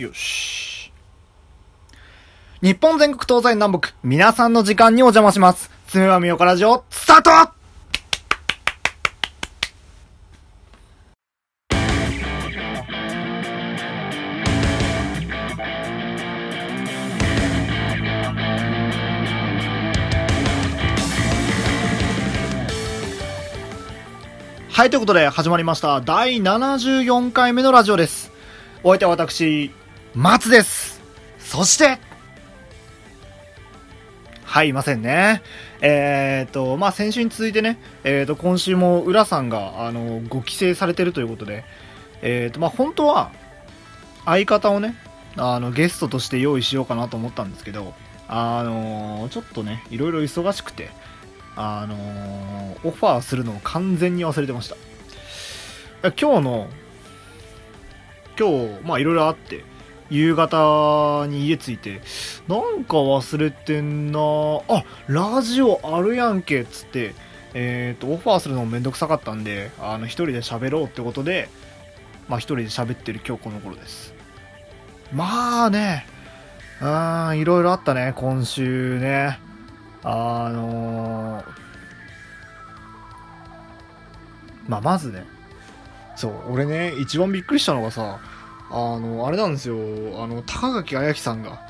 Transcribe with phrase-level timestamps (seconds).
[0.00, 0.92] よし。
[2.62, 5.70] 日本全国東西南北、皆さんの時間にお邪魔します。
[5.86, 7.30] つめはみよかラジオ、スタート
[24.72, 26.00] はい、ということで始まりました。
[26.00, 28.32] 第74回目のラジオです。
[28.82, 29.70] お相手は私、
[30.14, 31.00] 松です。
[31.38, 31.98] そして、
[34.44, 35.42] はい、いませんね。
[35.80, 41.64] えー、と、まあ、先週に続いてね、えー、と、今週も浦さんが、あの、ご帰省されてるということで、
[42.22, 43.30] えー、と、まあ、本当は、
[44.24, 44.96] 相方をね、
[45.36, 47.94] あの、ゲストとして用意しようかなと思ったんですけど、
[48.32, 50.90] あのちょっとね、いろいろ忙しくて、
[51.56, 54.76] あのオファーするのを完全に忘れてました。
[56.10, 56.68] 今日の、
[58.38, 59.64] 今日、まあいろいろあって、
[60.10, 62.00] 夕方に家着いて、
[62.48, 64.20] なんか忘れてんな
[64.68, 67.14] あ、ラジオあるやんけっつって、
[67.54, 71.48] えっ、と、オファーするのもめんどくさかったんで、あの、一人で喋ろうってことで、
[72.28, 74.14] まあ一人で喋ってる今日この頃です。
[75.12, 76.06] まあね、
[76.80, 76.84] う
[77.34, 79.38] ん、いろいろあったね、今週ね。
[80.02, 81.70] あのー
[84.70, 85.24] まあ、まずね、
[86.14, 88.20] そう、俺ね、一番びっくりしたのがさ、
[88.70, 89.76] あの、あれなんですよ、
[90.22, 91.60] あの、高垣彩希さんが、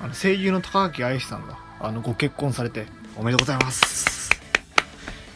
[0.00, 4.30] あの、声優の高垣彩希さんが、あの、ご結婚されて、おめでとうございます。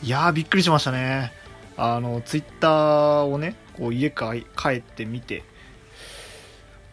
[0.03, 1.33] いやー、びっくりしましたね。
[1.79, 5.45] あの、ツイッターをね、こう、家か帰ってみて、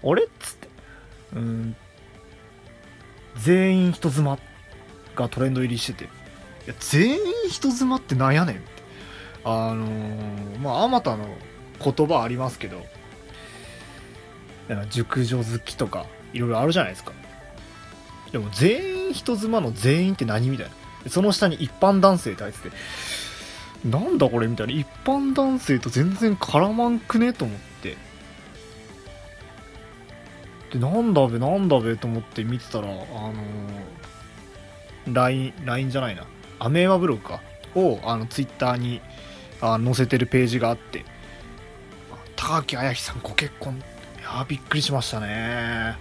[0.04, 0.68] あれっつって、
[1.36, 1.76] うん、
[3.38, 4.38] 全員人妻
[5.16, 6.08] がトレンド入りしてて、い
[6.68, 8.84] や、全員人妻ってなんやねんって。
[9.46, 11.28] あのーまあ、あまたの
[11.84, 12.86] 言葉ありますけど、
[14.68, 17.12] なんか熟女好きとか、いろいろあるじゃないですか。
[18.32, 20.68] でも、全員人妻の全員って何みたい
[21.06, 21.10] な。
[21.10, 22.76] その下に一般男性って入ってて、
[23.86, 24.74] なんだこれみたいな。
[24.74, 27.98] 一般男性と全然絡まんくねと思って。
[30.72, 36.26] で、なんだべ、なんだべと思って見てたら、あのー、LINE、LINE じゃないな。
[36.60, 37.42] アメーバブログか。
[37.76, 39.02] を、あの、ツイッターに、
[39.62, 41.06] あ載せてるページがあって、
[42.36, 43.82] 高木彩さんご結婚。
[44.38, 45.96] やびっくりしましたね。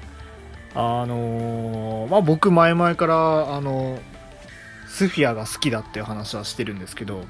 [0.74, 3.98] あのーまあ、僕前々から、あの
[4.88, 7.24] スフィアが好きだっていう話はしてるんですけど、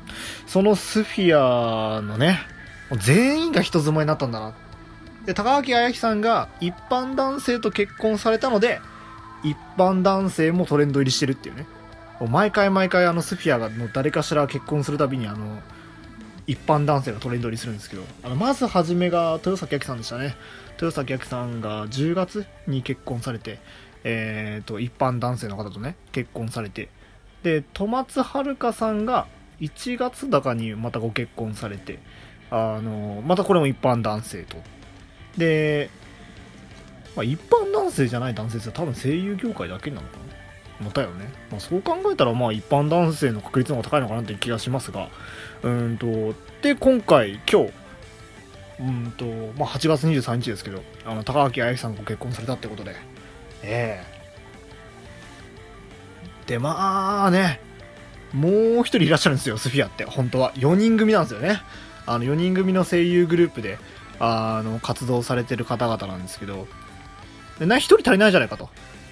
[0.46, 2.38] そのスフィアのね、
[2.98, 4.54] 全員が人妻になったんだな。
[5.26, 8.80] で、高垣彩希さんが一般男性と結婚されたので、
[9.44, 11.66] 一般男性もトレンド入りしてるっていうね。
[12.28, 15.60] 毎回毎回あのスフィアがの誰かしら結婚するたびにあの、
[16.46, 20.36] 一般男性がトレンド入りするんですけど、あの、まず初めが豊崎亜紀さんでしたね。
[20.82, 23.60] 豊崎亜紀さんが10月に結婚されて、
[24.02, 26.88] えっ、と、一般男性の方とね、結婚されて、
[27.44, 29.28] で、戸松遥さんが
[29.60, 32.00] 1月だかにまたご結婚されて、
[32.50, 34.56] あの、またこれも一般男性と。
[35.36, 35.88] で、
[37.14, 40.16] まあ、一般男性じゃない男性って多分声優業界だけなのか
[40.80, 40.86] な？
[40.86, 41.32] またよね。
[41.52, 45.10] まあ、そう考えたら、まあ、一般男性の確率の方が高いのかなっていう気がしますが、
[45.62, 47.81] うんと、で、今回、今日、
[48.82, 49.24] うんと、
[49.58, 52.96] まあ、8月23日ですけど、あの、高垣彩希さんご結婚されたってことで、
[53.62, 54.22] ええ
[56.46, 57.60] で、まあね、
[58.32, 60.52] もう一人いらっしゃるんですよ、スフィアって、本当は。
[60.54, 61.62] 4人組なんですよね。
[62.06, 63.78] あの、4人組の声優グループで、
[64.18, 66.66] あの、活動されてる方々なんですけど、
[67.58, 68.68] でな、一人足りないじゃないかと。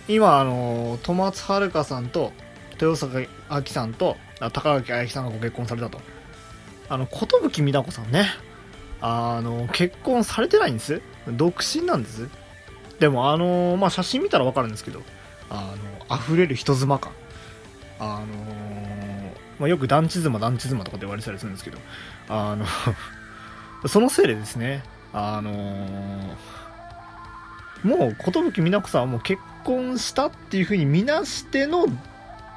[0.09, 2.33] 今、あの、戸松遥さんと、
[2.81, 6.01] 豊坂亜希さんと、高垣彩希さんがご結婚されたと。
[6.89, 8.27] あの、寿美奈子さんね。
[9.01, 11.03] あの、結婚されてないんです？
[11.29, 12.29] 独身なんです？
[12.99, 15.03] でも、あの、まあ、写真見たらわかるんですけど、
[15.49, 15.75] あ
[16.09, 17.13] の、溢れる人妻感。
[17.99, 18.27] あの
[19.59, 21.79] まあ、よく団地妻、団地妻とかって言われたりするんですけど、
[22.29, 22.65] あの
[23.89, 24.83] そのせいでですね、
[25.13, 25.51] あの
[27.83, 31.87] もう、寿美奈子さんはもう結婚したっていう風に見なしての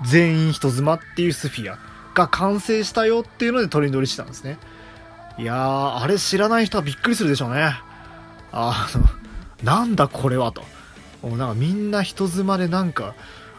[0.05, 1.77] 全員人妻っていうスフィア
[2.13, 4.57] が完成したよっていうのでトレンド入りしてたんですね。
[5.37, 7.73] いやー、あれ知らない人はびっくりするでしょうね。
[8.51, 9.03] あの、
[9.63, 10.61] なんだこれはと。
[11.23, 13.15] もうなんかみんな人妻でなんか、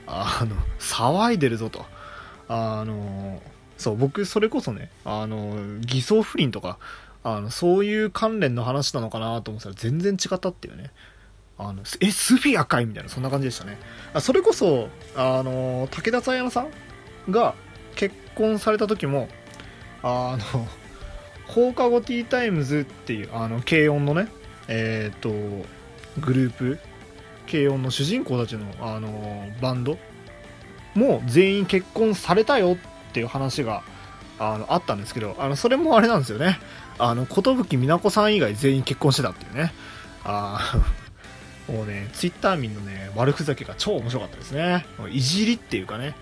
[0.07, 1.85] あの、騒いでるぞと。
[2.49, 3.43] あの、
[3.77, 6.79] そう、僕それこそね、あの、偽装不倫とか、
[7.25, 10.93] あの、そういう関連の話なのかなと思ったら全然違ったっていうね。
[11.59, 13.79] あの、え、スフィアかいみたいな、そんな感じでしたね。
[14.13, 16.67] あそれこそ、あの、武田彩乃さ
[17.29, 17.55] んが
[17.97, 19.29] 結婚された時も、
[20.03, 20.69] あの、
[21.47, 24.29] 放課後ティータイムズっていう、あの、軽音のね、
[24.69, 25.31] えっ、と、
[26.21, 26.79] グループ
[27.51, 29.99] 軽音の主人公たちの、あのバンド
[30.95, 33.83] も全員結婚されたよっていう話が
[34.39, 36.59] あのあったんですけどあのそれもあれなんですよね。
[36.99, 39.73] あの寿美奈子さん以外全員結婚してたっていうね。
[40.25, 40.81] あ
[41.69, 44.87] もうねツイッター民のね悪ふざけが超面白かったですね。
[45.11, 46.15] いじりっていうかね。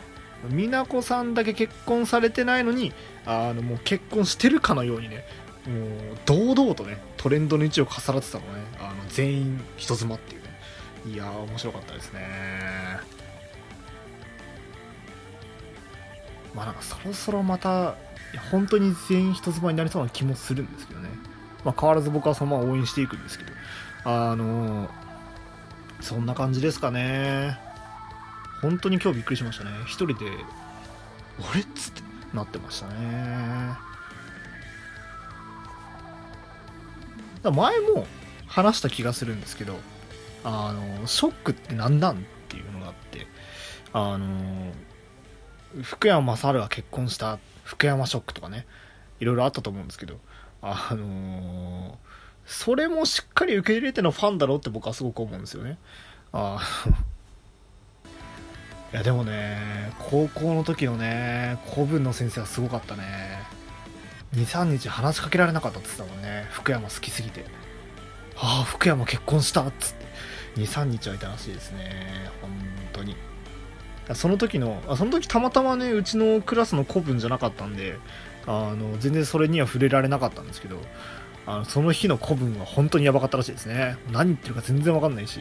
[0.50, 2.92] 美奈子さんだけ結婚されてないのに
[3.26, 5.24] あのもう結婚してるかのようにね
[5.66, 5.72] も
[6.14, 10.48] う堂々とねトレンドの位置を重なってたのねあの全員人妻っていうね。
[11.06, 12.20] いやー面白かったですね。
[16.54, 17.94] まあなんかそろそろまた
[18.50, 21.08] 本当に全員人妻になりそうな気もするんですけどね。
[21.64, 23.52] まあ変わらず僕はそのまま応援していくんですけど。
[24.04, 24.90] あの
[26.00, 27.58] そんな感じですかね。
[28.62, 29.70] 本当に今日びっくりしましたね。
[29.84, 30.14] 一人で
[31.50, 32.12] 「俺?」っつって。
[32.34, 33.76] なってましたね。
[37.44, 38.06] 前も
[38.46, 39.76] 話した気がするんですけど
[40.44, 42.18] あのショックって何なんっ
[42.48, 43.26] ていうのがあって
[43.92, 44.72] あの
[45.82, 48.64] 福山雅治が結婚した福山ショックとかね
[49.18, 50.20] いろいろあったと思うんですけど
[50.60, 51.98] あの
[52.46, 55.78] それもしっかり受け入れてのファンだろうって僕はすごく思うんですよね。
[56.32, 56.60] あ
[58.92, 63.02] いやでもね高校の時のね古文の先生はすごかったね。
[64.34, 66.46] 23日話しかけられなかったって言ってたもんね。
[66.50, 67.44] 福山好きすぎて。
[68.36, 70.06] ああ福山結婚したっつって。
[70.60, 72.30] 23日はいたらしいですね。
[72.40, 72.50] 本
[72.92, 73.16] 当に。
[74.14, 77.96] その時のあその時たまたまねうちのクラスの古文じゃなかったんで
[78.46, 80.78] あの全然それには触れられなかったんですけど
[81.46, 83.96] あのその日の古文は本当にやばかったらしいですね。
[84.10, 85.40] 何言ってるか全然わかんないし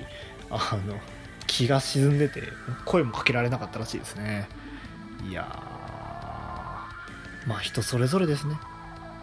[0.50, 0.96] あの
[1.48, 2.44] 気が沈んでて
[2.86, 4.48] 声もかけられなかったらしいですね
[5.30, 8.56] いやーまあ人それぞれですね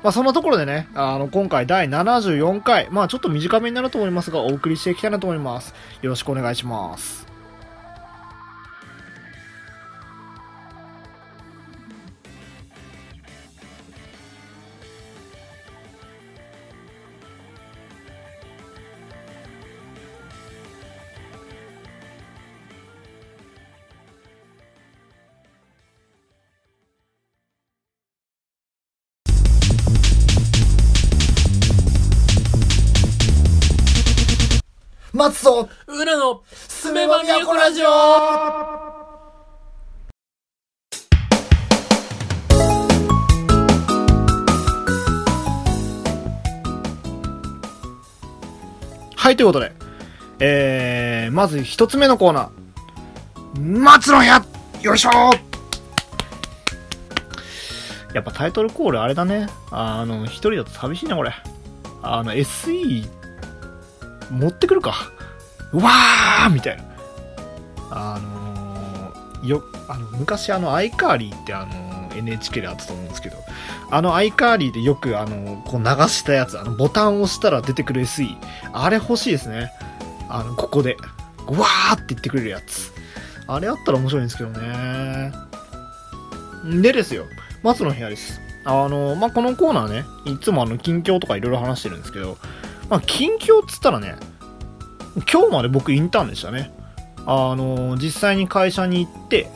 [0.03, 5.75] まあそんなところでね、あの、今回第74回、まあちょっと短めになると思いますが、お送りしていきたいなと思います。
[6.03, 7.28] よろしくお願いします。
[49.49, 49.73] ことで、
[50.41, 53.79] えー、まず一つ目のコーナー。
[53.81, 54.45] 松の部屋
[54.83, 55.11] よいしょ
[58.15, 59.49] やっぱタイトルコールあれだね。
[59.71, 61.33] あの、一人だと寂しいな、これ。
[62.03, 63.09] あの、SE
[64.31, 65.11] 持ってくるか。
[65.73, 66.85] うわーみたいな。
[67.91, 71.88] あのー、よ、あの、昔あの、 iCarly ってあのー、
[72.19, 73.37] NHK であったと思うんですけど、
[73.91, 78.37] あの iCarly でよくあの、こう流したやつ、あの、ボタンを押したら出てくる SE。
[78.73, 79.73] あれ欲しいですね。
[80.29, 80.97] あの、ここで。
[81.47, 82.93] わーって言ってくれるやつ。
[83.47, 85.33] あれあったら面白いんですけどね。
[86.83, 87.25] でですよ。
[87.63, 88.41] 松の部屋です。
[88.65, 92.37] あの、まあ、このコーナーね、いつもあの、近況とかいろいろ話してるんですけど、
[92.91, 94.17] まあ、近況っつったらね、
[95.33, 96.71] 今日まで僕インターンでしたね。
[97.25, 99.51] あの、実際に会社に行って、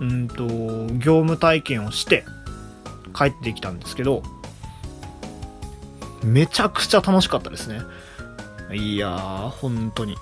[0.00, 0.46] うんと、
[0.96, 2.24] 業務体験をして、
[3.16, 4.22] 帰ってきたんですけど、
[6.22, 7.80] めちゃくちゃ楽しかったですね。
[8.72, 10.16] いやー、本当に。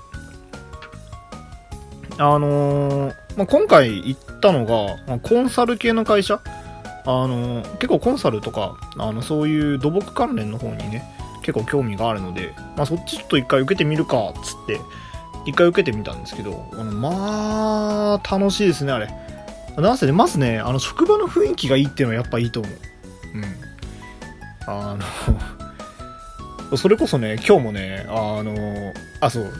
[2.18, 6.40] あのー、まあ、今回行ったのが、まあ、コンサル系の会社
[7.04, 11.02] あのー、結構コンサルとか、あの、そういう土木関連の方にね、
[11.42, 14.80] 結構興味があるので、まあ、そっちちょっと一回受けてみるかっつって
[15.44, 19.08] 一回受けてみたんですけどあのまあ楽しいですねあれ
[19.80, 22.72] なんせねまずねあの職場の雰囲気がいいっていうのはやっぱいいと思う。
[23.34, 23.44] うん。
[24.66, 24.96] あ
[26.70, 29.52] の それこそね今日もねあのあそう。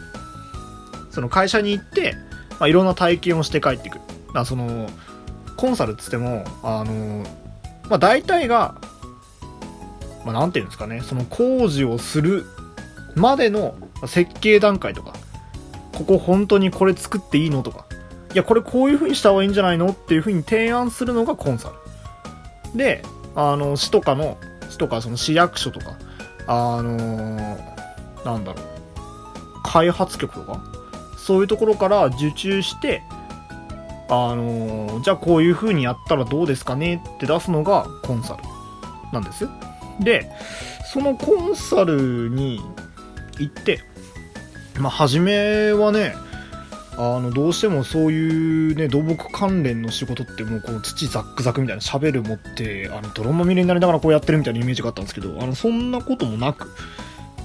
[1.11, 2.16] その会社に行って、
[2.59, 4.00] まあ、いろんな体験をして帰ってくる。
[4.35, 4.88] だその
[5.57, 7.25] コンサルっつってもあの
[7.88, 8.75] まあ大体が
[10.25, 12.47] まあ、なんていうんですかね、その工事をする
[13.14, 13.75] までの
[14.07, 15.14] 設計段階とか、
[15.97, 17.87] ここ本当にこれ作っていいのとか、
[18.34, 22.78] いや、これこういう風にした方がいいんじゃないのっていう風に提案するのがコンサル。
[22.78, 23.02] で、
[23.34, 24.38] あの、市とかの、
[24.70, 25.96] 市とかその市役所とか、
[26.46, 28.64] あのー、なんだろう、
[29.64, 30.62] 開発局とか、
[31.18, 33.02] そういうところから受注して、
[34.08, 38.42] あのー、じゃあこういう風にやったらどうですかねって出すのがコンサル
[39.12, 39.50] なんですよ。
[40.00, 40.30] で、
[40.92, 42.60] そのコンサルに
[43.38, 43.80] 行って、
[44.78, 46.14] まあ初めはね
[46.99, 56.70] あのどうしてもそういうね土木関連の仕事ってもうこう土ザックザクみたいなシャベル持ってあの泥まみれになりながらこうやってるみたいなイメージがあったんですけどあのそんなこともなく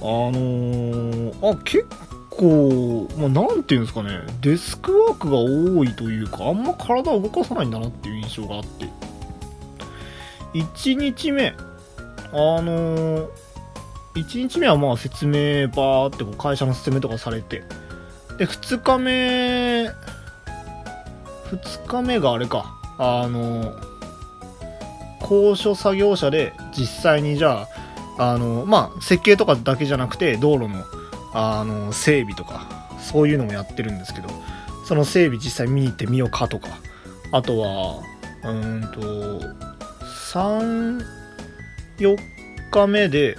[0.00, 1.86] のー、あ結
[2.30, 9.08] 構、まあ、ていうんですかねデスクワークが多いというかあんま体を動かさないんだなっていう印象があって。
[10.54, 11.52] 1日目あ
[12.32, 13.28] のー、
[14.14, 17.62] 1日目はまあ説明バーってこう会社の説明とかされて
[18.38, 19.88] で2日目
[21.50, 22.74] 2日目があれか。
[23.00, 23.76] あの
[25.20, 27.68] 高所作業車で実際にじゃ
[28.16, 30.84] ああのまあ設計とかだけじゃなくて道路の
[31.32, 32.66] あの整備とか
[33.00, 34.28] そういうのもやってるんですけど
[34.84, 36.68] その整備実際見に行ってみようかとか。
[37.30, 38.02] あとは
[38.44, 39.00] うんと
[40.32, 41.02] 34
[42.70, 43.36] 日目で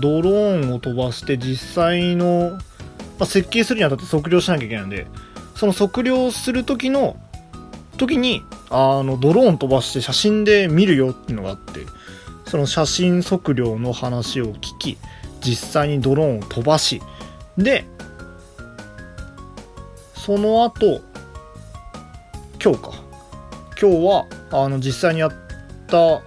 [0.00, 2.58] ドローンを飛ばして実際の
[3.18, 5.06] まあ、設計するにあたって測量しなきゃいけないんで
[5.54, 7.16] その測量する時の
[7.96, 11.80] 時にあのドローン飛ばして写真で見るよっていうのがあって
[12.46, 14.98] その写真測量の話を聞き
[15.40, 17.00] 実際にドローンを飛ばし
[17.56, 17.84] で
[20.14, 21.00] その後
[22.62, 23.06] 今日か。
[23.78, 25.32] 今日はあの実際にやっ
[25.86, 26.22] た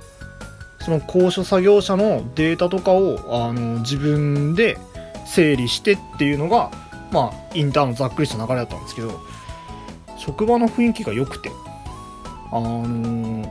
[0.80, 4.78] その高所作業者のデータとかをあの自分で
[5.34, 6.72] 整理してっていうのが、
[7.12, 9.20] まあ、インターンのざっくりした流れだったんですけど、
[10.18, 11.52] 職場の雰囲気が良くて、
[12.52, 13.50] あのー、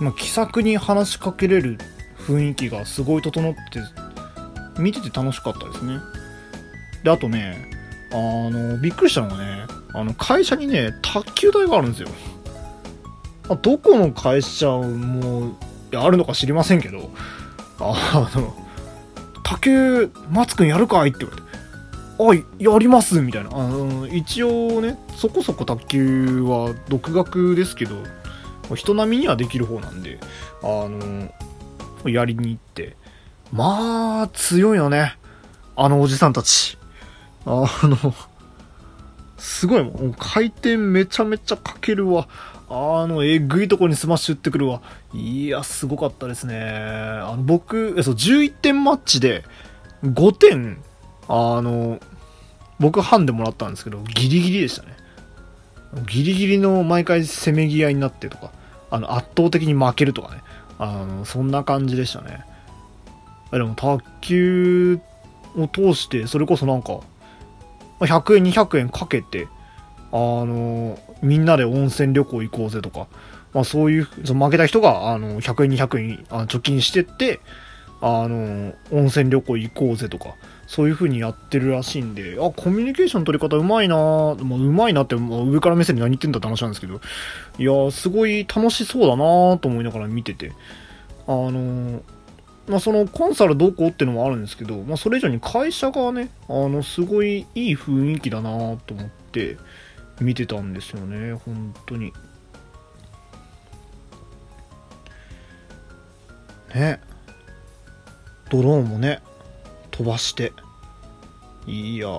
[0.00, 1.78] まあ、気さくに話しかけれる
[2.18, 3.58] 雰囲気がすごい整って、
[4.80, 5.98] 見てて楽しかったですね。
[7.04, 7.70] で、あとね、
[8.12, 12.08] あの、びっくりしたのがね、あの、会社にね、卓球台があるんですよ。
[13.48, 15.56] あどこの会社も、
[15.94, 17.10] あるのか知りませんけど、
[17.78, 18.54] あの、
[19.50, 21.08] 竹松くんやるかい？
[21.10, 23.50] って言われて、あ、やりますみたいな。
[23.50, 27.96] あの、一応ね、そこそこ卓球は独学ですけど、
[28.76, 30.20] 人並みにはできる方なんで、
[30.62, 31.32] あの、
[32.08, 32.96] やりに行って、
[33.52, 35.16] まあ、強いよね。
[35.74, 36.78] あのおじさんたち。
[37.44, 38.14] あの、
[39.36, 40.14] すごいもん。
[40.16, 42.28] 回転めちゃめちゃかけるわ。
[42.72, 44.80] あの、えぐいとこにスマッシュ打ってくるわ。
[45.12, 46.56] いや、すごかったですね。
[46.56, 49.42] あの、僕、そう、11点マッチで、
[50.04, 50.78] 5点、
[51.26, 51.98] あの、
[52.78, 54.96] 僕ハンでもらったんですけど、ギリギリでしたね。
[56.06, 58.52] ギリギリの毎回せめぎ合いになってとか、
[58.88, 60.40] あの、圧倒的に負けるとかね。
[60.78, 62.44] あの、そんな感じでしたね。
[63.50, 65.00] でも、卓球
[65.56, 67.00] を通して、それこそなんか、
[67.98, 69.48] 100円、200円かけて、
[70.12, 73.06] あの、みんなで温泉旅行行こうぜとか、
[73.52, 77.40] まあそういう、その負けた人が、あの、100円200円あ貯金してって、
[78.00, 80.34] あの、温泉旅行行こうぜとか、
[80.66, 87.00] そういう風にやってるらしいんで、あ、コミュニケーション取り方うまいなもううまいなって、もう上から目線で何言ってんだって話なんですけど、
[87.58, 90.52] いやすごい楽しそうだなと思いながら見てて、
[91.26, 92.02] あの、
[92.68, 98.50] まあそのコンサルどうこうっていうのもあるんですけど、まあそれ以上に会社がね、あの、すごいいい雰囲気だな
[98.86, 99.58] と思って、
[100.20, 102.12] 見てたんですよね本当に。
[106.74, 107.00] ね。
[108.50, 109.22] ドローンもね
[109.90, 110.52] 飛ばして。
[111.66, 112.10] いやあ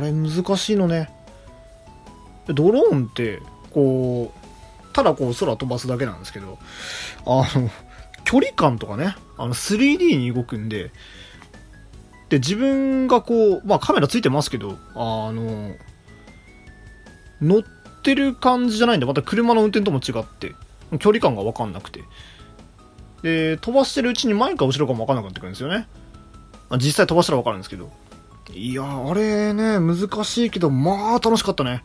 [0.00, 1.10] れ難しいのね。
[2.48, 3.40] ドローンって
[3.72, 4.40] こう
[4.92, 6.58] ただこう空飛ばすだけなんですけど
[7.24, 7.70] あの
[8.24, 10.90] 距離感とかねあの 3D に動くんで
[12.28, 15.74] で自分がこうまあカメラついてますけどあの
[17.42, 17.62] 乗っ
[18.02, 20.54] てる感じじゃないんで、また車の運転とも違って、
[20.98, 22.04] 距離感がわかんなくて。
[23.22, 25.88] で、飛ばしてるうちに前か後ろかもわかんなくなってくるんですよね。
[26.68, 27.90] まあ、実際飛ばしたらわかるんですけど。
[28.52, 31.84] いやあれね、難しいけど、まあ楽しかったね。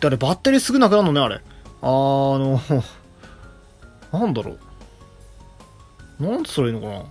[0.00, 1.40] で、あれバッテリーすぐなくなるのね、あれ。
[1.80, 2.60] あの、
[4.12, 4.56] なんだろ
[6.20, 6.22] う。
[6.22, 7.04] なんつったらいいのかな。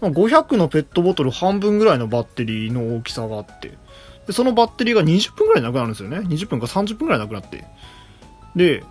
[0.00, 3.78] ま、500のペットボトル半分ぐらいのバッテリーの大きさがあって。
[4.30, 6.18] で、そのバッテリーが20分くらいなくなるんですよね。
[6.18, 7.64] 20分か30分くらいなくなって。
[8.54, 8.84] で、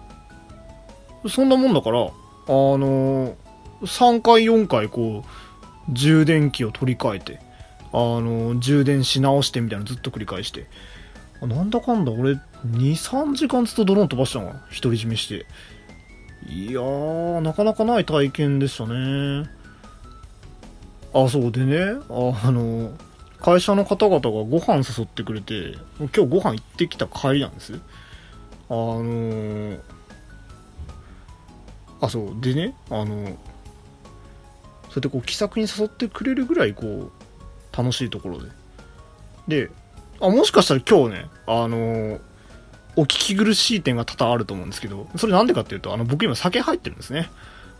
[1.30, 2.08] そんなもんだから、あ
[2.48, 3.36] のー、
[3.84, 7.40] 3回4回こう、充電器を取り替えて、
[7.94, 10.68] あのー、充電し直してみたいなのずっと繰り返して。
[11.42, 12.42] なんだかんだ俺、2、
[12.92, 14.48] 3時間ずっとドローン飛ばしたの
[14.82, 15.46] 独り占めして。
[16.50, 19.50] いやー、なかなかない体験でしたね。
[21.14, 21.78] あ、そうでね、
[22.10, 23.09] あのー
[23.42, 27.80] 会社の方々がご飯誘ってくれて、今日ご飯行ってきた帰りなんです。
[28.70, 29.80] あのー、
[32.02, 33.38] あ、そう、でね、あの、
[34.90, 38.50] そうやってこう気さくに誘ってくれるぐらいこう楽しいところで。
[39.48, 39.72] で
[40.20, 42.20] あもしかしたら今日ねあのー
[42.96, 47.30] お聞き苦しい点が多々あると思うんですけどそれなんでかっていうとあの僕今酒入ってるんですね。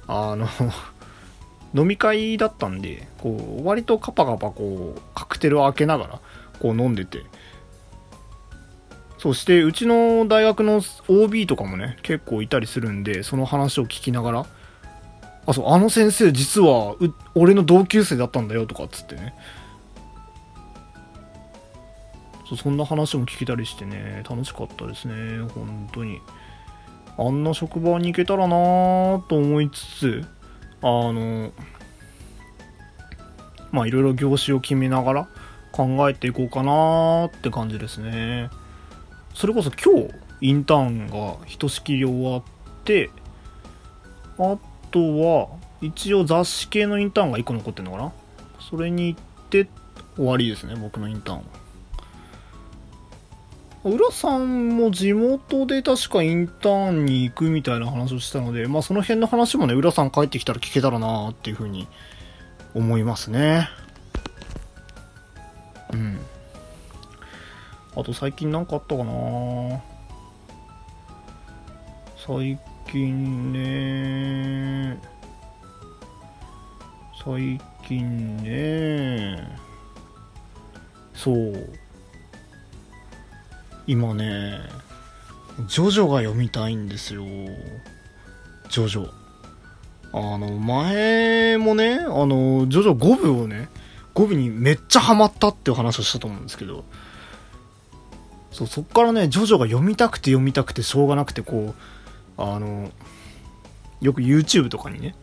[0.08, 0.48] あの
[1.74, 6.20] 飲み会だったんでこう割とカパカパこうカクテルを開けながら
[6.60, 7.24] こう飲んでて。
[9.18, 14.46] そしてうちの大学の OB とかもね結構いたりするんでその話を聞きながら
[15.46, 19.36] あそうあの先生実はう俺の同級生だったんだよとかっつってね。
[22.48, 26.22] そうそんな話も聞けたりしてね楽しかったですね本当に。
[27.18, 30.26] あんな職場に行けたらなぁと思いつつ
[30.82, 31.52] あの
[33.72, 35.28] まあいろいろ業種を決めながら
[35.72, 38.50] 考えていこうかなーって感じですね。
[39.34, 42.44] それこそ今日インターンがひとしきり終わっ
[42.84, 43.10] て
[44.38, 44.58] あ
[44.92, 45.50] とは
[45.82, 48.12] 一応雑誌系のインターンが1個残ってるのかな。
[48.60, 49.68] それに行って
[50.16, 51.44] 終わりですね僕のインターンは。
[53.84, 61.88] 浦さんも地元で確かインターンに行くみたいな話をしたので、まあその辺の話もね、浦さん帰ってきたら聞けたらなーっていうふうに
[62.74, 63.70] 思いますね。
[65.94, 66.20] うん。
[67.96, 69.82] あと最近なんかあったかな？
[72.18, 72.60] 最
[72.92, 75.02] 近ね
[77.24, 79.58] 最近ね
[81.14, 81.70] そう
[83.90, 84.60] 今ね
[85.68, 87.24] ジョジョが読みたいんですよ。
[88.70, 89.10] ジョジョ。
[90.14, 93.68] あの前もねあのジョジョ5部をね
[94.14, 96.86] 5部にめっちゃハマったっていう話をしたと思うんですけど。
[98.52, 101.74] そうそっからねジョジョが読みたくて読みたくてしょうがなくてこ
[102.38, 102.92] うあの
[104.02, 105.16] よく YouTube とかにね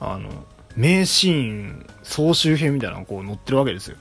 [0.00, 0.30] あの
[0.76, 3.96] 名シーン総集編みたいなのがこう載ってるわけですよ。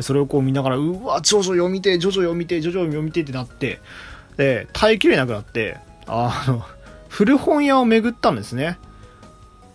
[0.00, 3.80] それをこう見ながら、うわ、ジョジョ読みて、ジョジョ読みて、ジョジョ読みてってなって、
[4.36, 6.62] で、耐えきれなくなって、あの、
[7.08, 8.78] 古本屋を巡ったんですね。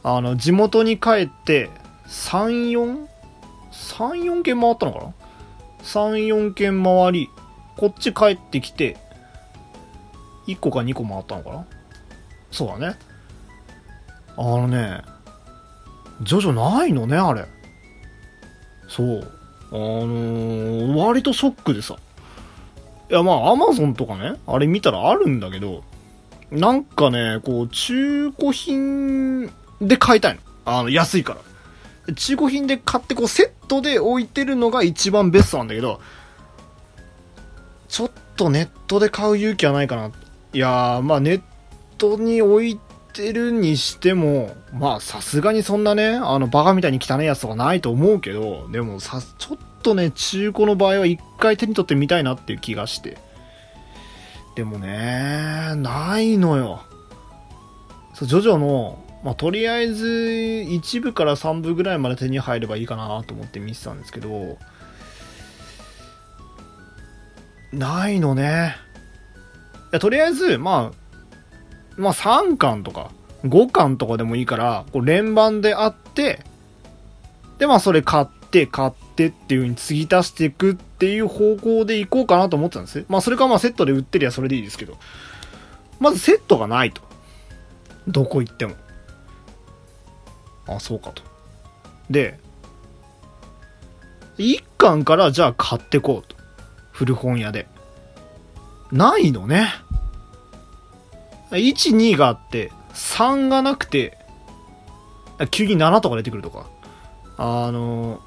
[0.03, 1.69] あの、地元に帰って、
[2.07, 3.05] 3、4、
[3.71, 5.13] 3、4軒回ったのかな
[5.83, 7.29] ?3、4軒回り、
[7.77, 8.97] こっち帰ってきて、
[10.47, 11.65] 1個か2個回ったのかな？
[12.51, 12.95] そうだね。
[14.37, 15.01] あのね、
[16.21, 17.45] ジョジョないのね、あれ。
[18.87, 19.31] そう。
[19.73, 21.95] あのー、割とショックでさ。
[23.09, 25.83] いや、まあ、アマゾンとかね、あれ見たらあるんだけど、
[26.51, 29.47] なんかね、こう、中古品
[29.81, 30.41] で買いたいの。
[30.65, 31.35] あの、安いか
[32.07, 32.13] ら。
[32.13, 35.99] 中古品で買って、こう、セットで置いてるのが一番ベストなんだけど、
[37.87, 40.11] ちょっとネットで買う勇気はないかな。
[40.53, 41.41] いやー、まあ、ネッ
[41.97, 42.79] トに置い
[43.13, 53.17] てるにしても、まあ、さすがにそんなね、あの、バカみたいに汚いやつとかないと思うけど、でもさ、ちょっとね、中古の場合は一回手に取ってみたいなっていう気がして。
[54.55, 56.81] でもね、ないのよ。
[58.13, 64.57] そう、ジョジョの、まあ、とりあえず、1部から3部ぐらいまで手に入ればいいかなと思って見てたんですけど、
[67.71, 68.75] ないのね。
[69.91, 71.02] いや、とりあえず、まあ、
[71.97, 73.11] まあ3巻とか
[73.45, 76.43] 5巻とかでもいいから、こう連番であって、
[77.57, 84.97] で、まあそれ買って、買ってっていう風に継ぎ足していくっていう方向でいこうかなと思ってたんですまあそれかまあセットで売ってりゃそれでいいですけど。
[85.99, 87.01] まずセットがないと。
[88.07, 88.75] どこ行っても。
[90.67, 91.21] あ、そうかと。
[92.09, 92.39] で、
[94.37, 96.35] 1巻からじゃあ買ってこうと。
[96.91, 97.67] 古本屋で。
[98.91, 99.67] ないのね。
[101.57, 104.17] 1、2があって、3がなくて、
[105.51, 106.67] 急に7とか出てくるとか。
[107.35, 108.21] あの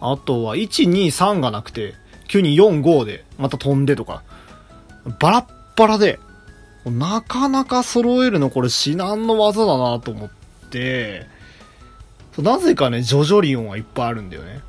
[0.00, 1.94] あとは1、2、3がなくて、
[2.28, 4.22] 急に4、5でまた飛んでとか。
[5.18, 6.18] バラッバラで、
[6.84, 10.30] なかなか揃えるのこれ至難の技だなと思っ
[10.70, 11.26] て、
[12.38, 14.60] なぜかね、ジョジョリオンはいっぱいあるんだよね。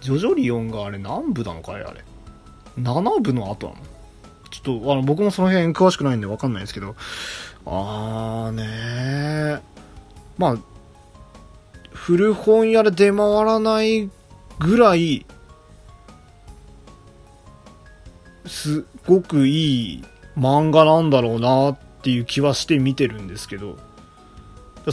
[0.00, 2.04] ジョジョリオンがあれ何部なのかいあれ。
[2.78, 3.80] 7部の後なの
[4.62, 6.94] ちょっと、あの、僕もその辺詳しくないんでわかんないですけど、
[7.66, 8.62] あーね。
[8.64, 9.60] ー。
[10.38, 10.56] まあ、
[11.92, 14.10] 古本屋で出回らない
[14.60, 15.26] ぐらい、
[18.46, 20.04] すごくいい
[20.38, 23.78] 漫画なんだろうなっていう気はして見てるんですけど、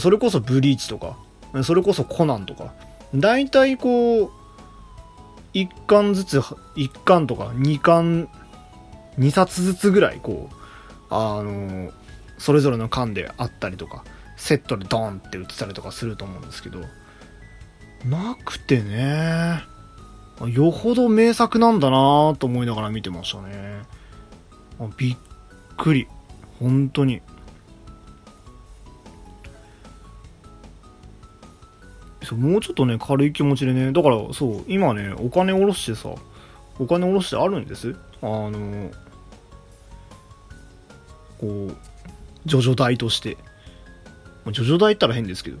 [0.00, 1.16] それこそブリーチとか、
[1.62, 2.72] それこそコナンとか、
[3.14, 4.30] 大体こう、
[5.54, 8.28] 1巻ずつ、1巻とか2巻
[9.18, 10.54] 2冊ずつぐらいこう、
[11.10, 11.90] あの
[12.38, 14.04] それぞれの巻であったりとか
[14.36, 16.80] セットでドンって映ったりとかすると思うんですけど
[18.08, 19.62] なくてね
[20.48, 23.82] よほど名作なんだなと思いながら見てましたね。
[24.96, 25.16] びっ
[25.76, 26.08] くり。
[26.58, 27.20] 本当に。
[32.24, 36.08] そうもうちょっとね軽い気持ちでねだからそう今ねお金下ろしてさ
[36.78, 37.94] お金下ろしてあるんです？
[38.22, 38.90] あの
[41.42, 41.76] こう
[42.46, 43.36] ジョジョ代として。
[44.46, 45.58] ジョジョ代ったら変ですけど。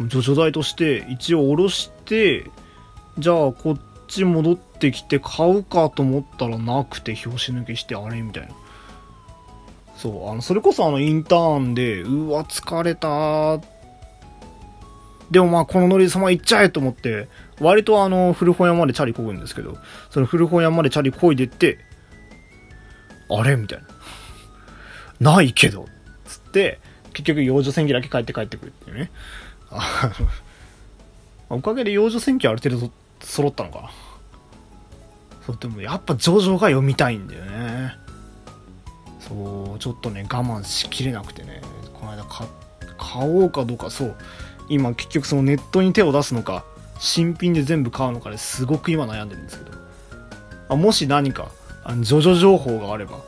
[0.00, 2.50] ジョジョ代として一応下ろして
[3.18, 8.54] じゃあこっち戻ってきて買うかと思ったらなくて拍子抜けしてあれみたいな。
[9.96, 13.60] そうあのそれこそあのインターンでうわ疲れた。
[15.30, 17.28] でもまあこのノリでそのまま行っちゃえと思って
[17.60, 19.76] 割とあの古本屋までチャリこぐんですけど
[20.10, 21.78] その古本屋までチャリこいでって
[23.28, 23.84] あれみたいな。
[25.20, 25.86] ないけど。
[26.24, 26.80] つって
[27.12, 29.10] 結局幼女戦記だけ帰って帰ってくるっていうね。
[29.70, 30.10] あ
[31.50, 33.90] のおかげで幼女戦記ある程度揃ったのか
[35.46, 37.94] そうでもやっぱジョジョが読みたいんだよね。
[39.20, 41.60] そうちょっとね我慢しきれなくてね。
[41.94, 43.90] この間買おうかどうか。
[43.90, 44.16] そう
[44.68, 46.64] 今結局そのネットに手を出すのか
[46.98, 49.76] 新品で全部買うのかですごく今悩んでるんですけど。
[50.68, 51.50] あもし何か
[51.82, 53.18] あのジョジョ情報があれば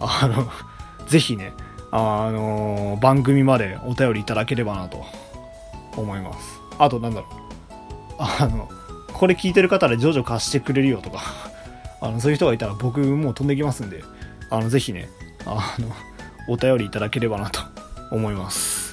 [0.00, 0.50] あの
[1.06, 1.52] ぜひね
[1.90, 5.04] あのー、番組までお便りいただければなと
[5.96, 6.60] 思います。
[6.78, 7.44] あとなんだろう。
[8.18, 8.68] あの
[9.12, 11.22] これ聞いてる方でジョジョ貸してくれるよとか
[12.00, 14.02] あのそういう人がいたら僕もう飛んできますんで
[14.50, 15.08] あのぜひね
[15.46, 15.88] あの
[16.48, 17.60] お便りいただければなと
[18.10, 18.83] 思います。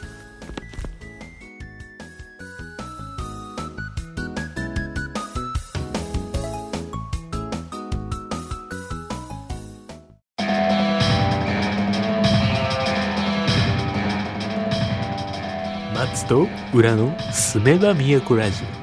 [16.32, 18.82] と裏のすめば都ラジオ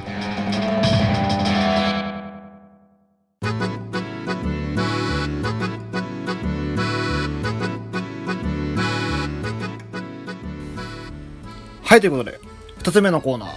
[11.87, 12.39] はい、ということで、
[12.77, 13.49] 二つ目のコーナー。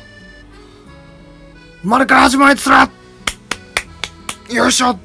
[1.83, 2.89] 丸から始まりつら
[4.49, 4.97] よいしょ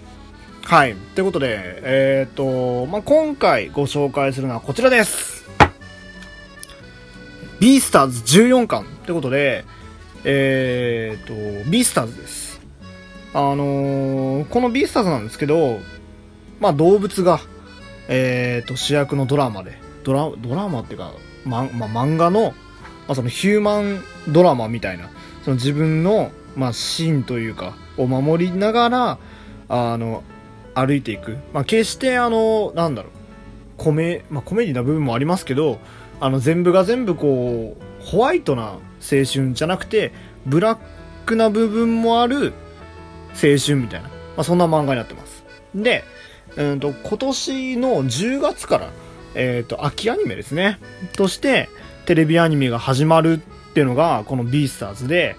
[0.62, 0.94] はい。
[1.16, 5.35] ということで、えっ、ー、と、まあ、今回ご紹介するのはこちらです。
[7.60, 9.64] ビースターズ14巻ってことで、
[10.24, 11.34] えっ、と、
[11.70, 12.60] ビースターズです。
[13.32, 15.78] あのー、このビースターズなんですけど、
[16.60, 17.40] まあ、動物が、
[18.08, 21.12] えっ、ー、と、主役のドラマで、ドラ、ドラマっていうか、
[21.44, 22.54] ま、まあ、漫画の
[23.06, 25.10] まあ、そのヒューマンドラマみたいな、
[25.44, 29.18] その自分の、まあ、芯というか、を守りながら、
[29.68, 30.22] あの、
[30.74, 31.38] 歩いていく。
[31.52, 33.12] まあ、決してあの、なんだろう、
[33.76, 35.78] コメ、まあ、コメディな部分もありますけど、
[36.20, 40.12] あの、全部が全部こう、ホワイトな青春じゃなくて、
[40.46, 40.78] ブラッ
[41.26, 42.52] クな部分もある
[43.34, 45.44] 青春みたいな、まあ、そんな漫画になってます。
[45.74, 46.04] で、
[46.56, 48.90] うんと、今年の10月から、
[49.34, 50.78] えっ、ー、と、秋アニメですね。
[51.16, 51.68] として、
[52.06, 55.36] テレビアニメが始まるっていうのが、このビースターズで、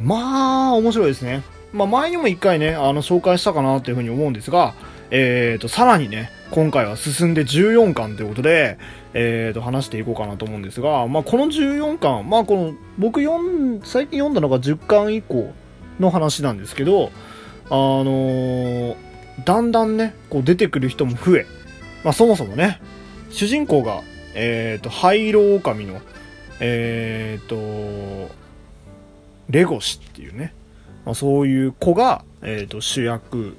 [0.00, 1.42] まあ、面白いですね。
[1.72, 4.74] まあ、前にも一回ね、あの、紹介したかなというふうに思うんですが、
[5.10, 8.78] えっ、ー、と、さらにね、今回は進んで14巻ということで、
[9.18, 15.52] え、ー、と、話していこうかなと思うんですが、まあ、この14巻、まあ、この、僕読、最近読んだのが10巻以降
[15.98, 17.10] の話なんですけど、
[17.68, 18.96] あのー、
[19.44, 21.46] だんだんね、こう出てくる人も増え、
[22.04, 22.80] まあ、そもそもね、
[23.30, 24.02] 主人公が
[24.38, 25.98] え、ー、と、灰色狼の、
[26.60, 28.34] えっ、ー、と、
[29.48, 30.52] レゴシっていうね、
[31.06, 33.56] まあ、そういう子が、えっ、ー、と、主役、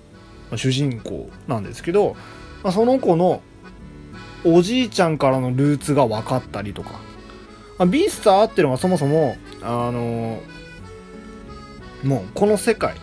[0.52, 2.16] まあ、主人公なんですけど、
[2.64, 3.42] まあ、その子の
[4.44, 7.00] おじいちゃんからのルーツが分かったりとか、
[7.78, 10.40] あ、ビースターっていうのがそもそも、あの
[12.04, 12.96] もうこの世界、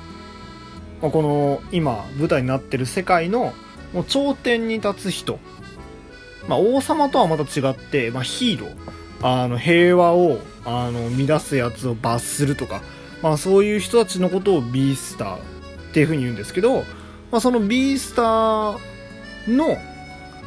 [1.03, 3.53] まあ、この今舞台になってる世界の
[3.93, 5.39] もう頂点に立つ人。
[6.49, 12.83] まあ、王様とはまた違って、まあ、ヒーロー、あの、平和を、あの、乱すやつを罰するとか、
[13.23, 15.39] まあ、そういう人たちのことをビースターっ
[15.95, 16.85] ていうふうに言うんですけど、
[17.31, 18.79] まあ、そのビースター
[19.49, 19.79] の、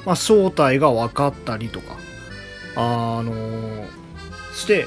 [0.08, 1.98] まあ、正体が分かったりとか、
[2.78, 3.86] あのー、
[4.54, 4.86] して、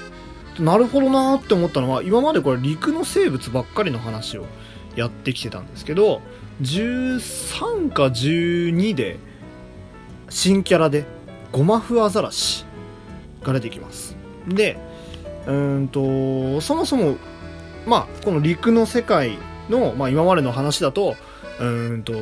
[0.59, 4.47] なるほどなーって思ったのは、今までこれ陸の生物ばっかりの話を
[4.97, 6.23] やってきてたんですけど、
[6.63, 9.19] 13か12で、
[10.31, 11.05] 新キャラで
[11.53, 12.65] ゴマフアザラシ
[13.43, 14.17] が出てきます。
[14.49, 14.79] で
[15.47, 17.17] うんとそもそも
[17.87, 19.37] まあこの陸の世界
[19.69, 21.17] の、まあ、今までの話だと
[21.61, 22.15] うんと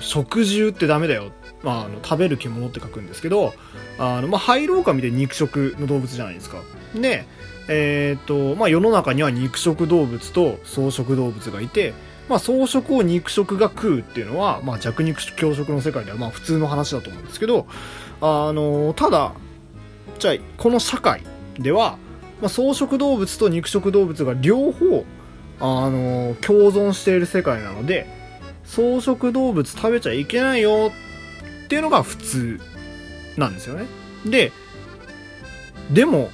[0.00, 3.54] 食獣ってダメだよ、まあ、あの食べる獣って書くんですけど
[3.98, 6.62] あの、まあ、ハイロウカミで肉食の動物じゃないですか。
[6.94, 7.24] で
[7.68, 11.94] えっ、とまあ世の中には肉食動物と草食動物がいて
[12.28, 17.66] まあ、草食を肉食が食うっていうのは、まあ、弱肉強食の世界ではまあ普通の話だと思うんですけど、
[18.20, 19.34] あのただ
[20.18, 21.22] じゃあこの社会
[21.58, 21.98] では、
[22.40, 25.04] まあ、草食動物と肉食動物が両方、
[25.60, 28.06] あの共存している世界なので
[28.72, 30.90] 草食動物食べちゃいけないよ
[31.64, 32.58] っていうのが普通
[33.36, 33.84] なんですよね。
[34.24, 34.50] で
[35.92, 36.30] でも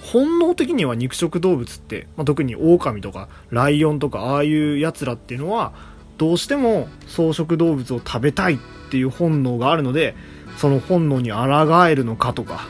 [0.00, 5.72] 本能的には肉食動物って、まあ、特に狼とかライオンとかああいうやつらっていうのは
[6.18, 8.58] どうしても草食動物を食べたいっ
[8.90, 10.14] ていう本能があるので
[10.56, 12.68] その本能に抗えるのかとか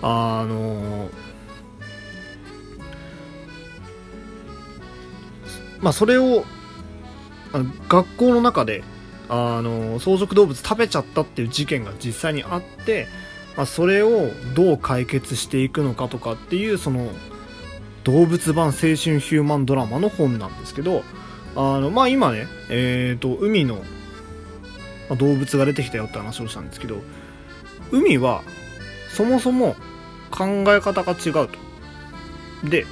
[0.00, 1.10] あの
[5.80, 6.44] まあそれを
[7.88, 8.82] 学校の中で
[9.28, 13.08] あの草食動物食べちゃったっていう事件が実際にあって
[13.56, 17.08] まあ、それをどう解決していくのかとかっていうその
[18.04, 21.02] 動物版青春ヒューマンドラマの本なんですけど
[21.56, 23.82] あのまあ今ねえっ、ー、と海の
[25.16, 26.98] 動物が出てきたよって話をしたんですけど
[27.90, 28.42] 海は
[29.08, 29.74] そもそも
[30.30, 31.48] 考え方が違うと。
[32.68, 32.86] で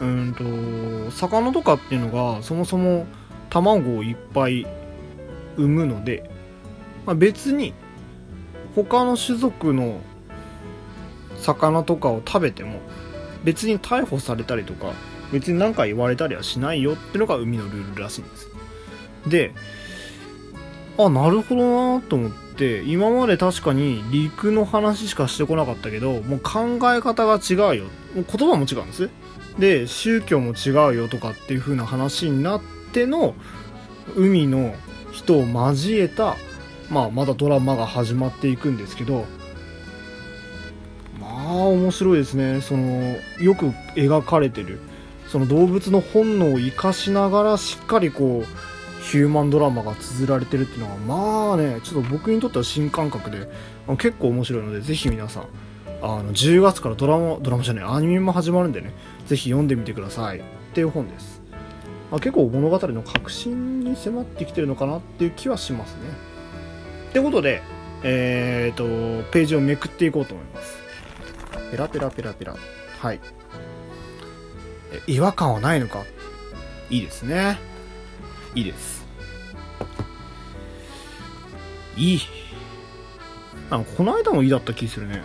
[0.00, 3.06] うんと魚とかっていうのがそもそも
[3.50, 4.66] 卵をいっぱい
[5.56, 6.30] 産むので、
[7.06, 7.74] まあ、別に
[8.74, 10.00] 他の種族の
[11.36, 12.80] 魚とかを食べても
[13.44, 14.92] 別に逮捕されたりとか
[15.32, 18.48] 別に何か言われたりはしないよってのが海のルールらしいんです。
[19.26, 19.52] で
[20.96, 27.84] あなるほどなと思って今まで確かに陸の話しかしてこなかったけどもう考え方が違うよ。
[28.14, 29.10] もう言葉も違うんです。
[29.58, 33.34] で宗教も違うよとかっていう風な話になっての
[34.16, 34.74] 海の
[35.12, 36.36] 人を交えた
[36.90, 39.26] まあ、まだドラマが始まっていくんですけど
[41.20, 42.60] まあ面白いですね。
[42.60, 44.80] そのよく描かれてる
[45.26, 53.50] その動物の本能を生かしながらしっかりこうヒューマンドラマが綴られてるっていうのはまあねちょっと僕にとっては新感覚で
[53.98, 55.46] 結構面白いのでぜひ皆さん
[56.00, 58.92] あの10月からドラマドラマじゃないアニメも始まるんでね
[59.26, 60.38] ぜひ読んでみてください。
[60.38, 61.37] っていう本です、
[62.10, 66.00] まあ、結構物語の核心に迫ってきてるのかなっていう気はしますね
[67.10, 67.62] ってことで、
[68.02, 70.78] えっ、ー、と、ページをめくっていこうと思います。
[71.70, 72.56] ペラペラペラペラ。
[73.00, 73.20] はい。
[75.06, 76.02] 違和感はないのか？
[76.90, 77.58] いいですね。
[78.54, 79.06] いいです。
[81.96, 82.20] いい。
[83.70, 85.22] なんこの間もいいだった気するね。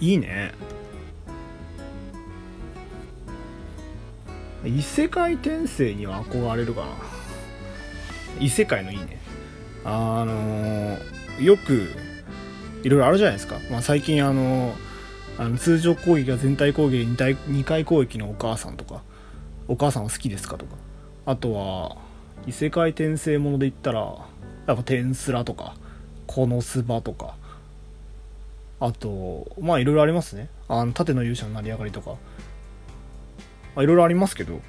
[0.00, 0.52] いいね。
[4.64, 6.86] 異世界転生には憧れるかな。
[8.40, 9.20] 異世界のいいね。
[9.84, 11.90] あのー、よく
[12.84, 14.74] いろいろあるじゃないですか、まあ、最近あの
[15.38, 19.02] あの通常攻撃が全体攻撃 2, 2回攻撃のお母さんとか
[19.66, 20.76] お母さんは好きですかとか。
[21.24, 21.96] あとは
[22.46, 24.00] 異世界転生もので言ったら
[24.66, 25.76] やっぱ天スラとか
[26.26, 27.36] このスバとか。
[28.80, 30.48] あとまあいろいろありますね。
[30.68, 32.16] あの盾の勇者の成り上がりとか。
[33.74, 34.60] まあいろいろありますけど、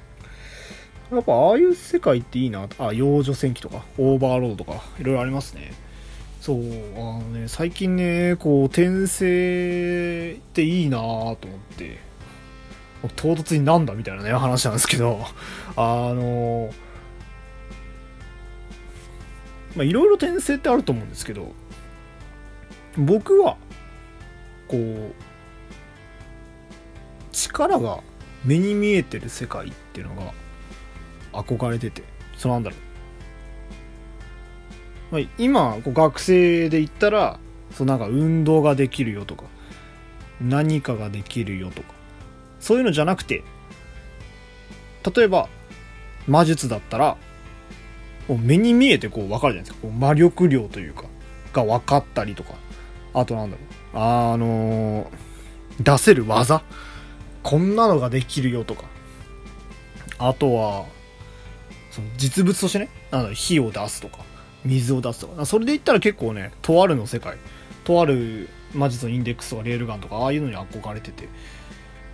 [1.12, 2.68] やっぱああいう世界っていいな。
[2.78, 5.72] あ、幼女戦記とか、オーバーロードとか、いろいろありますね。
[6.40, 6.58] そう、
[6.96, 11.36] あのね、最近ね、こう、転生っていいなと思っ
[11.76, 11.98] て、
[13.16, 15.20] 唐突になんだみたいなね、話なんですけど、
[15.76, 16.70] あの、
[19.76, 21.52] まあ、いろいろ転生ってあると思うんですけど、
[22.96, 23.56] 僕は、
[24.68, 25.14] こう、
[27.32, 28.00] 力が
[28.44, 30.32] 目に見えてる世界っていうのが
[31.32, 32.02] 憧れてて
[32.36, 32.76] そうなんだろ
[35.10, 37.38] う、まあ、今こう学生で言ったら
[37.72, 39.44] そうなんか運動ができるよとか
[40.40, 41.94] 何かができるよとか
[42.60, 43.42] そういうのじゃなくて
[45.14, 45.48] 例えば
[46.26, 47.16] 魔術だったら
[48.28, 49.78] もう目に見えてこう分かるじゃないですか。
[49.82, 51.04] こう魔力量というか
[51.52, 52.54] が分かったりとか。
[53.12, 54.02] あとなんだろう。
[54.02, 55.08] あのー、
[55.80, 56.62] 出せる技
[57.44, 58.86] こんなのができるよとか。
[60.18, 60.86] あとは
[61.90, 64.18] その実物としてねなんだ火を出すとか
[64.64, 65.46] 水を出すとか。
[65.46, 67.36] それで言ったら結構ねとあるの世界。
[67.84, 71.28] とある魔術のインデックスとかレールガンとかああいうのに憧れてて。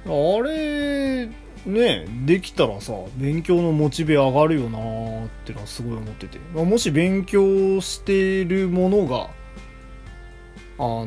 [0.04, 1.28] あれ
[1.66, 9.28] ねできたらさ勉強のモチベ上がるよなーってのはすごい思ってて、まあ、もし勉強してるものが
[10.78, 11.06] あの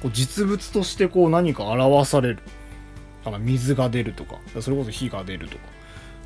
[0.00, 2.38] こう実物としてこう何か表される。
[3.24, 4.38] あの水が出るとか。
[4.60, 5.64] それこそ火が出るとか。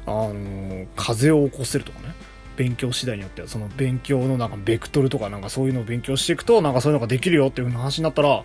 [0.07, 2.14] あの風を起こせるとかね。
[2.57, 8.44] 勉強次第によってはその勉強のなんかベクトルとかなんかそういうのを勉強していくとなんかそういうのができるよっていう話になったらあ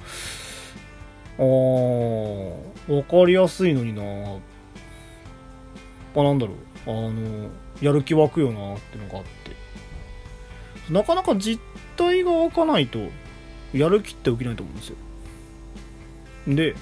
[1.37, 2.55] ー
[2.87, 4.01] 分かりやすいのにな。
[6.15, 6.57] あなんだろう。
[6.87, 7.49] あの
[7.81, 9.51] やる気湧くよなってのがあって。
[10.91, 11.61] なかなか実
[11.95, 13.09] 態が湧かないと
[13.73, 14.95] やる気って起きないと思うんですよ。
[16.47, 16.75] で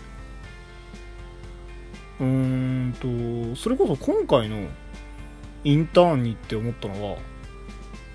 [2.20, 4.68] うーんとそれこそ今回の
[5.64, 7.18] インターンにって思ったのは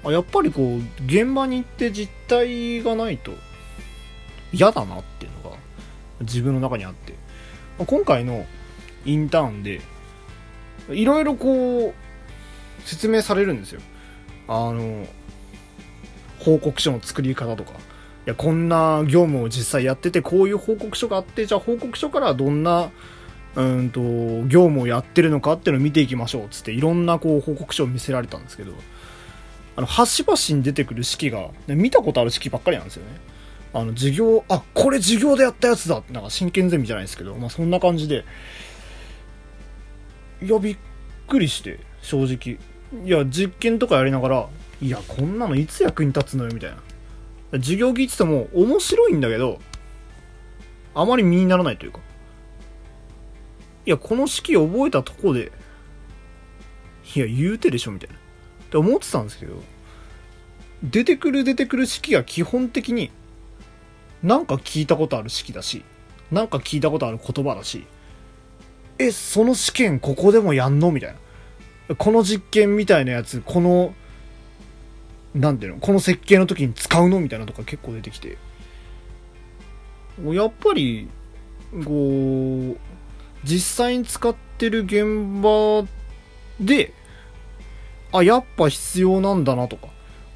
[0.04, 3.32] あやっぱりこう現場に行って実態がないと
[4.52, 5.56] 嫌だなっていうのが
[6.20, 7.14] 自分の中にあって
[7.78, 8.46] 今回の
[9.04, 9.80] インターンで
[10.90, 13.80] いろいろこう説明されるんですよ。
[14.48, 15.06] あの
[16.40, 17.72] 報告書の作り方とか。
[18.24, 22.92] いやこんな業務を実際やっててこういう報告書があってじゃあ報告書からどんな
[23.54, 28.72] うんと業務をやってるのかっていうのを見ていきましょうっつっていろんなこう報告書を見せられたんですけど
[29.76, 33.10] あの端々に出てくる式が見たことある式ばっかりなんですよね。
[33.74, 38.24] あの授業あこれ授業でやったやつだなんか真剣ゼミじゃないですけどまあそんな感じで
[40.42, 40.76] いやびっ
[41.26, 42.58] くりして正直。
[43.06, 44.48] いや実験とかやりながら
[44.82, 46.76] いやこんなのいつ役に立つのよみたいな。
[47.52, 49.58] 授業聞いてても面白いんだけど
[50.94, 52.00] あまり身にならないというか。
[53.84, 55.52] いやこの式覚えたとこで
[57.14, 58.16] いや言うてでしょみたいな。
[58.16, 58.18] っ
[58.70, 59.62] て思ってたんですけど
[60.82, 63.10] 出てくる出てくる式が基本的に
[64.22, 65.84] なんか聞いたことある式だし
[66.30, 67.86] なんか聞いたことある言葉だし
[68.98, 70.92] えその試験ここでもやんの？
[70.92, 71.14] みたい
[71.88, 71.96] な。
[71.96, 73.94] この実験みたいなやつこの
[75.34, 77.20] なんていうのこの設計の時に使うの？
[77.20, 78.38] みたいなとか結構出てきて。
[80.24, 81.08] やっぱり
[81.84, 82.76] こう
[83.44, 85.86] 実際に使ってる現場
[86.60, 86.92] で
[88.12, 89.88] あやっぱ必要なんだなとか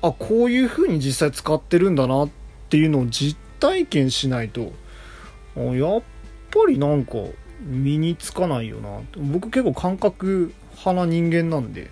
[0.02, 2.30] あこういう風に実際使ってるんだなっ
[2.68, 4.72] ていうのを実体験しないと
[5.56, 6.02] やっ
[6.50, 7.16] ぱりなんか
[7.60, 9.00] 身につかないよな。
[9.16, 11.90] 僕結構感覚派な人間なんで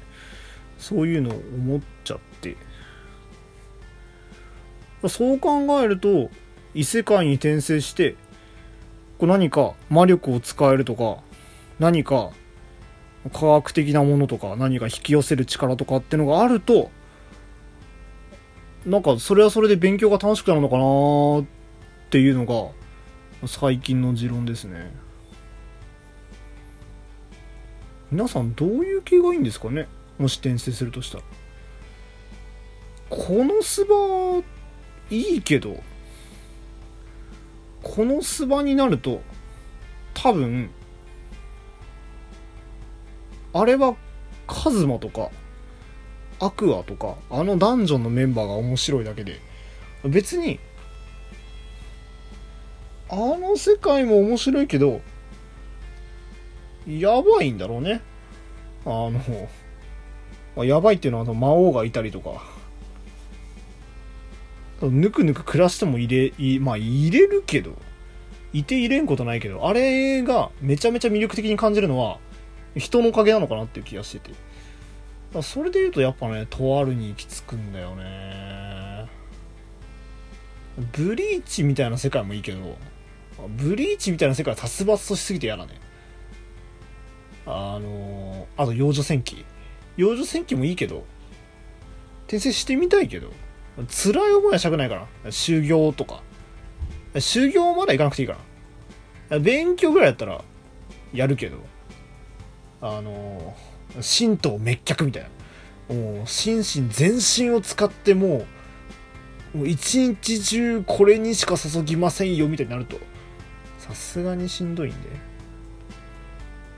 [0.79, 2.57] そういうのを思っちゃって。
[5.09, 6.31] そう考えると
[6.75, 8.17] 異世界に転生して
[9.25, 11.23] こう何か魔力を使えるとか
[11.79, 12.31] 何か
[13.33, 16.91] 科学的なものとか何か引き寄せる力とかってのがあると
[18.85, 24.95] なんかそれはそれで勉強が楽しくなるのかなっていうのが最近の持論ですね。
[28.11, 29.89] 皆さんどういう系がいいんですかね？
[30.19, 31.25] もし転生するとしたら。
[33.09, 33.97] このスバ
[35.11, 35.83] いいけど。
[37.85, 39.21] このスバになると
[40.15, 40.71] 多分
[43.53, 43.95] あれは
[44.49, 45.31] カズマとか
[46.41, 49.39] アクアとかあのダンジョンのメンバーが面白いだけで
[50.05, 50.59] 別に
[53.09, 55.01] あの世界も面白いけど
[56.87, 58.03] やばいんだろうね。
[58.85, 59.11] あ
[60.57, 62.54] の、やばいっていうのはあの魔王がいたりとか。
[64.83, 67.77] ぬくぬく暮らしても入れ、いまあ入れるけど、
[68.53, 72.19] いて入れんことないけど、あれがめちゃめちゃ魅力的に感じるのは、
[72.77, 74.35] 人のおかげなのかなっていう気がしてて。
[75.33, 79.07] だそれで言うとやっぱね、とあるに行き着くんだよね。
[80.93, 82.77] ブリーチみたいな世界もいいけど、
[83.57, 85.81] ブリーチみたいな世界は殺伐としすぎて嫌だね。
[87.47, 89.45] あのあと幼女戦記。
[89.97, 91.05] 幼女戦記もいいけど、
[92.27, 93.33] 転生してみたいけど、
[93.89, 95.33] 辛い思いはしたくないから。
[95.33, 96.23] 修行とか。
[97.19, 98.37] 修行まだ行かなくていいか
[99.31, 99.39] ら。
[99.39, 100.43] 勉強ぐらいやったら、
[101.13, 101.59] やるけど。
[102.81, 103.55] あの、
[103.95, 105.27] 神道滅却みたい
[105.89, 105.95] な。
[105.95, 108.45] もう、心身全身を使っても
[109.55, 112.99] う、もう一日中これにしか注ぎませんよみたいになると、
[113.79, 115.09] さすがにしんどいんで。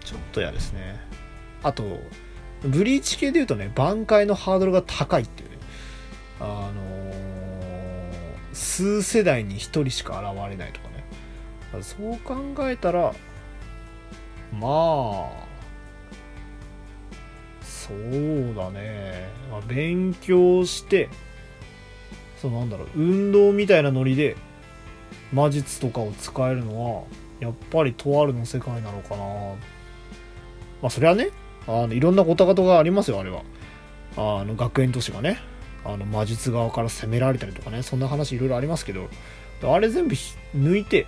[0.04, 1.00] ちょっと嫌ですね。
[1.62, 1.84] あと、
[2.62, 5.55] ブリーチ系で言うとね、挽回のハードルが高いっていうね。
[6.40, 7.06] あの、
[8.52, 10.96] 数世代に1人しか現れないとかね。
[11.82, 12.36] そう考
[12.70, 13.14] えたら
[14.52, 15.46] まあ
[17.62, 21.08] そうだね、まあ、勉強して
[22.40, 24.36] そうなんだろう運動みたいなノリで
[25.32, 27.02] 魔術とかを使えるのは
[27.40, 29.24] やっぱりとあるの世界なのかな。
[30.82, 31.30] まあそれはね
[31.66, 33.42] あのいろんなごたごたがありますよあれは。
[34.16, 35.38] あの学園都市がね。
[35.88, 39.08] あの魔術側から攻められたりとかねそんな話いろいろありますけど
[39.62, 40.14] あれ全部
[40.54, 41.06] 抜いて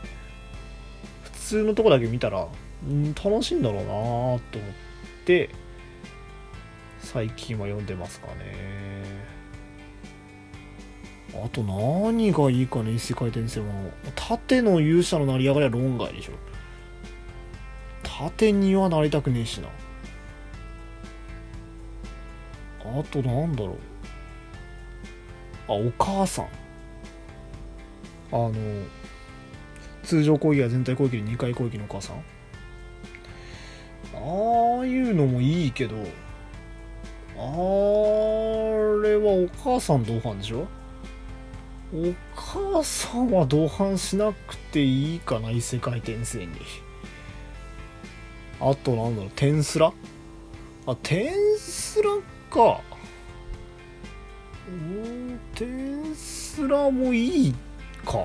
[1.23, 2.49] 普通のとこだけ見たら
[2.87, 4.41] ん楽しいんだろうなと思っ
[5.25, 5.51] て
[7.01, 9.09] 最近は読んでますかね。
[11.35, 13.91] あと何がいいかね異世界転生も。
[14.15, 16.33] 縦の勇者の成り上がりは論外でしょ。
[18.03, 19.69] 縦にはなりたくねえしな。
[22.85, 23.79] あとなんだろう。
[25.69, 26.49] あお母さん。
[28.31, 28.53] あの
[30.03, 32.17] 通常攻撃や全体攻撃で2回攻撃のお母さん。
[32.17, 32.21] あ
[34.83, 36.01] あいうのもいいけどあ
[37.37, 40.67] れはお母さん同伴でしょ？
[41.95, 46.53] お母さんは同伴しなくていいかな異世界転生に。
[48.61, 49.93] あとなんだろうテンスラ？
[50.87, 52.11] あテンスラ
[52.51, 52.81] か。
[55.55, 55.67] テ
[56.15, 57.55] スラもいい
[58.05, 58.25] か。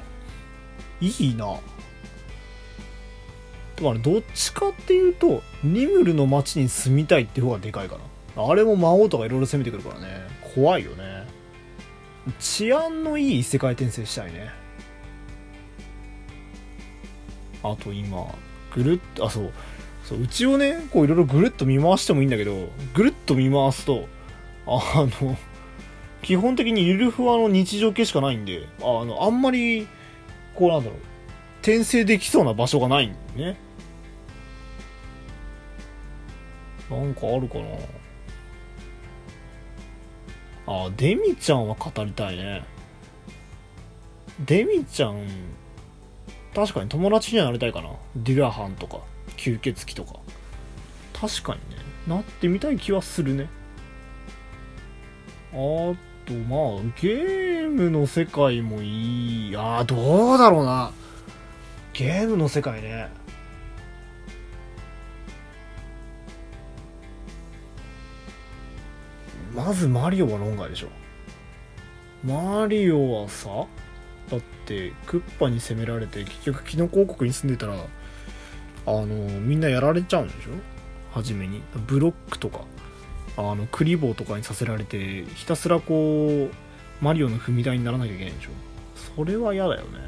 [1.02, 1.58] いいな。
[3.76, 7.98] だからどっちかっていうとニムルの街に住みたいって方がでかいか
[8.36, 8.46] な。
[8.46, 10.08] あれも魔王とかいろいろ攻めてくるからね。
[10.56, 11.28] 怖いよね。
[12.40, 14.50] 治安のいい異世界転生したいね。
[17.64, 18.26] あと今
[18.76, 19.52] ぐるっとあそう。
[20.04, 24.08] そううちをねこういろいろぐるっと見回してもいいんだけどぐるっと見回すと
[24.68, 25.38] あの
[26.24, 29.88] 基本的にゆるふわの日常系しかないんであのあんまり
[30.56, 31.00] こうなんだろう
[31.62, 33.58] 転生できそうな場所がないんだよね。
[36.90, 37.66] なんかあるかな。
[40.66, 42.66] あデミちゃんは語りたいね。
[44.46, 45.26] デミちゃん
[46.54, 47.90] 確かに友達にはなりたいかな。
[48.16, 49.00] デュラハンとか
[49.38, 50.20] 吸血鬼とか。
[51.14, 51.82] 確かにね。
[52.08, 53.48] なってみたい気はするね。
[55.54, 55.94] あ
[56.26, 59.58] とまあゲームの世界もいい。
[59.58, 60.92] あーどうだろうな。
[61.94, 63.10] ゲームの世界ね。
[69.56, 70.88] まずマリオは論外でしょ。
[72.24, 73.68] マリオはさ
[74.32, 80.50] だってクッパに攻められて結局キノコ王国に住んでたらあのみんなやられちゃうんでしょ？
[81.12, 81.62] 初めに。
[81.86, 82.62] ブロックとか。
[83.38, 88.50] あのクリボーとかにさせられてひたすらこうマリオの踏み台にならなきゃいけないでしょ。
[89.16, 90.00] それは嫌だよね。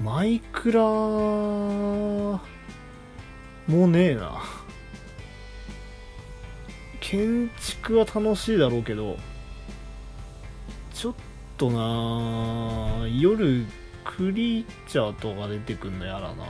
[0.00, 2.40] マイクラも
[3.68, 4.42] ねえな。
[7.00, 9.16] 建築は楽しいだろうけど
[10.94, 11.14] ちょっ
[11.58, 13.66] とな夜
[14.04, 16.44] クリーチャーとか出てくんのやだな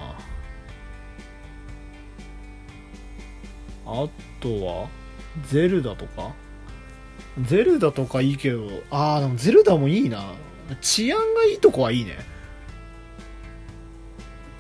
[3.87, 4.09] あ
[4.41, 4.89] とは？
[5.49, 6.33] ゼルダとか？
[7.43, 10.35] ゼルダとかいいけどああでもゼルダもいいな。
[10.81, 12.19] 治安がいいとこはいいね。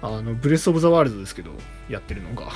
[0.03, 1.51] あのブレス・オブ・ザ・ワールドですけど
[1.89, 2.49] やってるのが。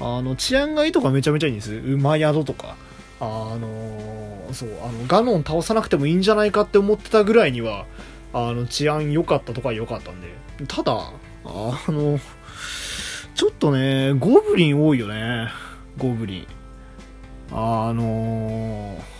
[0.00, 1.74] あの治安がいいとこめちゃめちゃいいんです。
[1.74, 2.76] 馬宿とか。
[3.20, 7.86] あのそうあのガノン倒さなくてもいいんじゃないかって思ってたぐらいには
[8.32, 10.28] あの治安良かったとか良かったんで。
[10.66, 11.12] ただ
[11.44, 12.18] あの
[13.34, 15.48] ちょっとねゴブリン多いよね。
[15.98, 16.46] ゴブリン。
[17.50, 19.14] あのー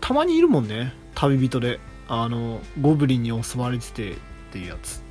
[0.00, 0.92] たまにいるもんね。
[1.14, 1.80] 旅人で。
[2.08, 4.16] あのゴブリンに襲われててっ
[4.52, 5.02] ていうやつ。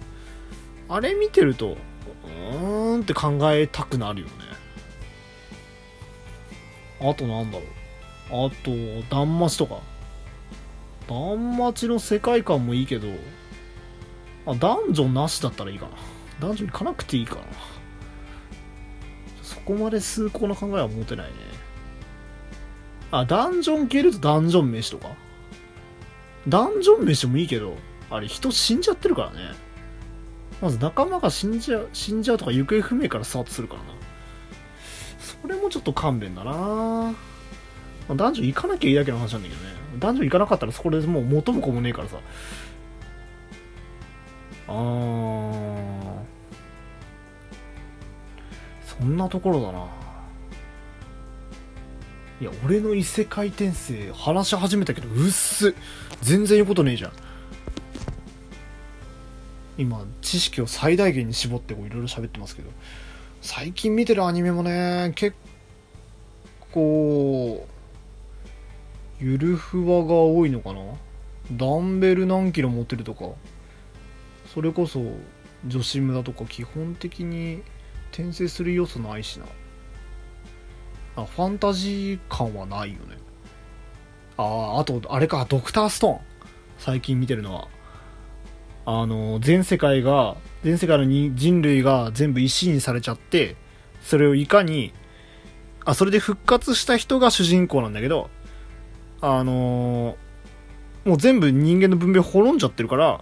[0.89, 4.33] あれ見てるとうーんって考えたくなるよね。
[6.99, 7.67] あとなんだろう。
[8.47, 8.71] あと
[9.09, 9.81] 断末とか。
[11.07, 13.07] 断末の世界観もいいけど
[14.47, 15.91] あダンジョンなしだったらいいかな。
[16.39, 17.41] ダンジョン行かなくていいかな。
[19.43, 21.33] そこまで崇高な考えは持てないね。
[23.11, 25.09] あダンジョン系るとダンジョン飯とか？
[26.47, 27.75] ダンジョン飯もいいけど
[28.09, 29.37] あれ人死んじゃってるからね。
[30.61, 33.87] まず仲間が死んじゃう死んじゃうとか行方不明からスタートするからな。
[35.19, 37.13] それもちょっと勘弁だな、ま
[38.09, 39.75] あ、ダンジョン行かなきゃいいだけの話なんだけどね。
[39.99, 42.17] ダンジョン行かなかったらそこでもう元も子もねえからさ。
[44.67, 46.17] あー。
[48.99, 49.85] そんなところだな。
[52.39, 55.73] いや俺の異世界転生話し始めたけどうっす。
[56.21, 57.11] 全然言うことねえじゃん。
[59.77, 62.69] 今知識を最大限に絞っていろいろ喋ってますけど。
[63.41, 65.35] 最近見てるアニメもね結
[66.71, 67.67] 構
[69.19, 70.81] ゆるふわが多いのかな。
[71.51, 73.29] ダンベル何キロ持ってるとか。
[74.53, 75.01] それこそ
[75.65, 77.61] 女子無駄とか基本的に
[78.11, 79.45] 転生する要素ないしな。
[81.15, 83.17] あファンタジー感はないよね。
[84.37, 86.19] あああとあれかドクターストーン。
[86.77, 87.67] 最近見てるのは。
[88.85, 93.57] あの全世界が全世界のに人類が全部石にされちゃって
[94.01, 94.93] それをいかに
[95.83, 98.29] あそれで復活した人が主人公なんだけど
[99.19, 100.15] あの
[101.03, 103.21] もう全部人間の文明滅んじゃってるから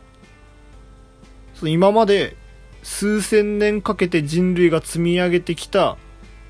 [1.55, 2.35] その今まで
[2.83, 5.97] 数千年かけて人類が積み上げてきた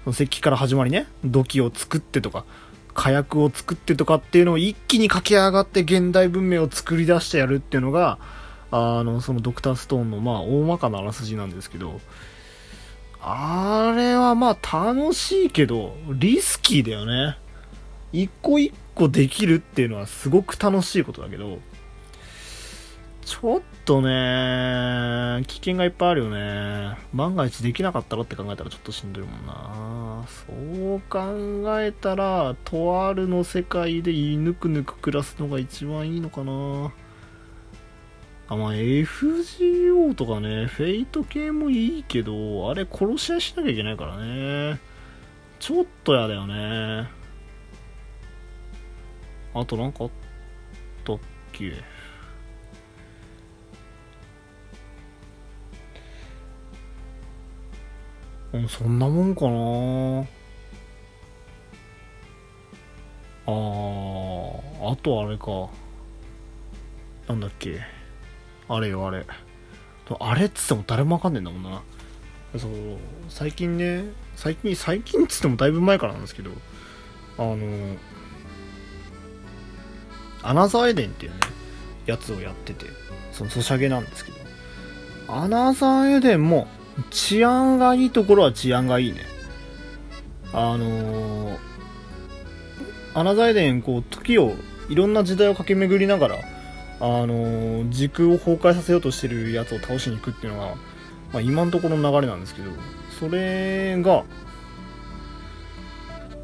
[0.03, 2.45] その石器から始まりね土器を作ってとか
[2.93, 8.19] 火薬を作ってとかっていうのを一気に駆け上がって現代文明を作り出してやるっていうのが
[8.71, 11.99] あのそのドクターストーンのまあ大まかなあらすじなんですけど
[13.21, 17.37] あれはまあ楽しいけどリスキーだよね。
[18.13, 21.59] 一個一個できるっていうのはすごく楽しいことだけど
[23.25, 26.95] ちょっとね、危険がいっぱいあるよね。
[27.11, 30.23] 万が一できなかったらって考えたらちょっとしんどいもんな。
[30.27, 30.53] そ
[30.95, 36.93] う考えたら、とあるの世界でぬくぬく暮らすのが一番いいのかな。
[38.47, 44.79] あ、まあ FGO とかね、フェイト系もいいけど、あれ殺し合いしなきゃいけないからね。
[45.57, 47.09] ちょっとやだよね。
[49.55, 50.11] あとなんかあっ
[51.03, 51.19] たっ
[51.53, 51.73] け？
[58.55, 59.49] うん、そんなもんかな
[63.47, 65.69] あー、あとあれか。
[67.27, 67.81] なんだっけ。
[68.69, 69.25] あれよ、あれ。
[70.19, 71.81] あれっつっても誰もわかんねえんだもんな。
[72.57, 72.71] そう、
[73.27, 74.05] 最近ね、
[74.37, 76.51] 最近、最近っつってもだいぶ前からなんですけど、
[77.37, 77.57] あの、
[80.43, 81.39] アナザーエデンっていうね、
[82.05, 82.85] やつをやってて、
[83.33, 84.37] そのソシャゲなんですけど、
[85.27, 86.69] アナザーエデンも、
[87.09, 89.21] 治安がいいところは治安がいいね。
[90.53, 91.57] あのー、
[93.13, 94.53] アナザーエデン、こう、時を、
[94.87, 96.35] いろんな時代を駆け巡りながら、
[97.01, 100.75] あのー、時空を崩壊させようとしてるやつを倒しに行くっていうのが、
[101.33, 102.71] まあ、今のところの流れなんですけど、
[103.19, 104.23] それが、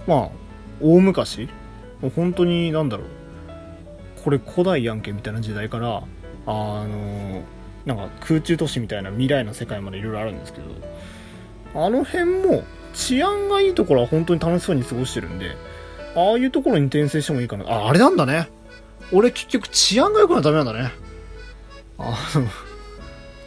[0.08, 0.30] まあ、
[0.82, 1.48] 大昔、
[2.02, 3.08] もう本当に、なんだろう、
[4.24, 6.04] これ古代やんけみたいな時代から、あ
[6.46, 10.66] のーなんか空中都市みたいな未来の世界までいろいろあるんですけど、
[11.86, 12.64] あの辺も
[12.94, 15.56] 治安がいいところは本当に楽しそうに過ごしてるんで、
[16.16, 17.66] ああいうところに転生してもいいかな。
[17.66, 18.50] あ、あれなんだね。
[19.12, 20.92] 俺結局治安が良くないとダメなんだね。
[21.98, 22.48] あの、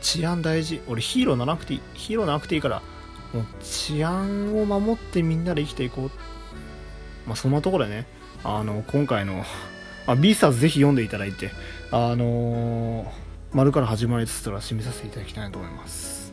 [0.00, 0.80] 治安大事。
[0.88, 1.80] 俺ヒーローならなくていい。
[1.94, 2.82] ヒーローなくていいから、
[3.32, 6.10] もう治安を守ってみんなで生きていこう。
[7.26, 8.06] まあそんなところでね、
[8.42, 9.44] あの、今回の、
[10.06, 11.50] あ、ビースターズぜひ読んでいただいて、
[11.90, 13.23] あのー
[13.54, 16.23] 丸から始まりつつら締めさせていただきたいと思います。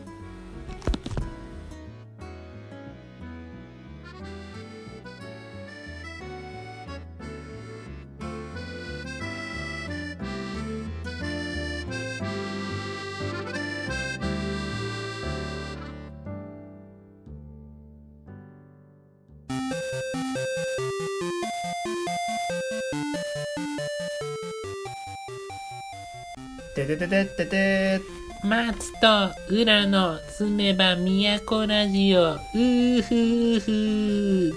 [29.02, 29.08] と
[29.48, 32.34] 浦の住めば都ラジオ。
[32.34, 34.52] うーふーふー。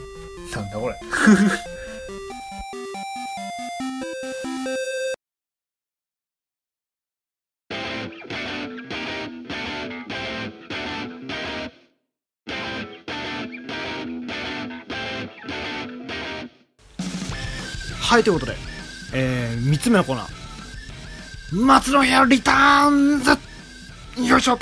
[0.55, 0.95] なんだこれ。
[17.99, 18.55] はいということで、
[19.15, 20.35] えー、3つ目のコーナー。
[21.65, 23.44] 松の部屋リターンズ
[24.17, 24.57] よいしょ。
[24.57, 24.61] ち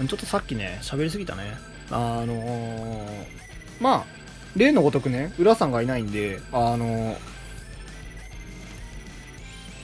[0.00, 1.54] ょっとさっきね、喋りすぎたね。
[1.90, 3.06] あのー、
[3.78, 4.04] まあ、
[4.56, 7.16] 例のごとくね、浦さんがいないんで、あのー、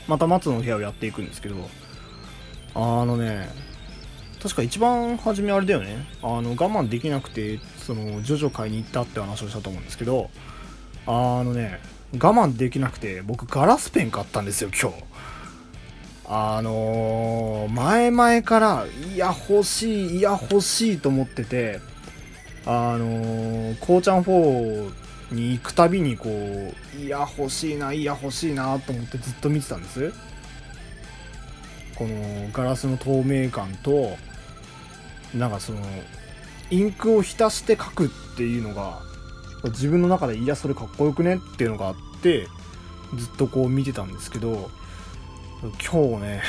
[0.08, 1.68] また松の部屋をやっていくんですけど、
[2.74, 3.50] あのね、
[4.42, 10.30] 確か一番初めあれだよね、あの、我慢できなくて、その、ジョジョ買いに行ったって話をしたと思うんですけど、
[11.06, 11.10] あ
[11.44, 11.80] のね、
[12.14, 15.04] 我慢できなくて僕ガラスペン買ったんですよ今日。
[16.32, 21.80] あのー、前々からいや欲しいいや欲しいと思ってて
[22.64, 24.92] あのー、こうちゃん4
[25.32, 30.12] に行くたびにこういや欲しいないや欲しいなと思ってずっと見てたんです。
[31.96, 34.16] このガラスの透明感と
[35.34, 35.80] なんかその
[36.70, 39.00] インクを浸して書くっていうのが
[39.64, 42.46] 自分の中でいやそれかっこよくねっていうのがあって
[43.16, 44.70] ずっとこう見てたんですけど
[45.62, 46.42] 今日ね。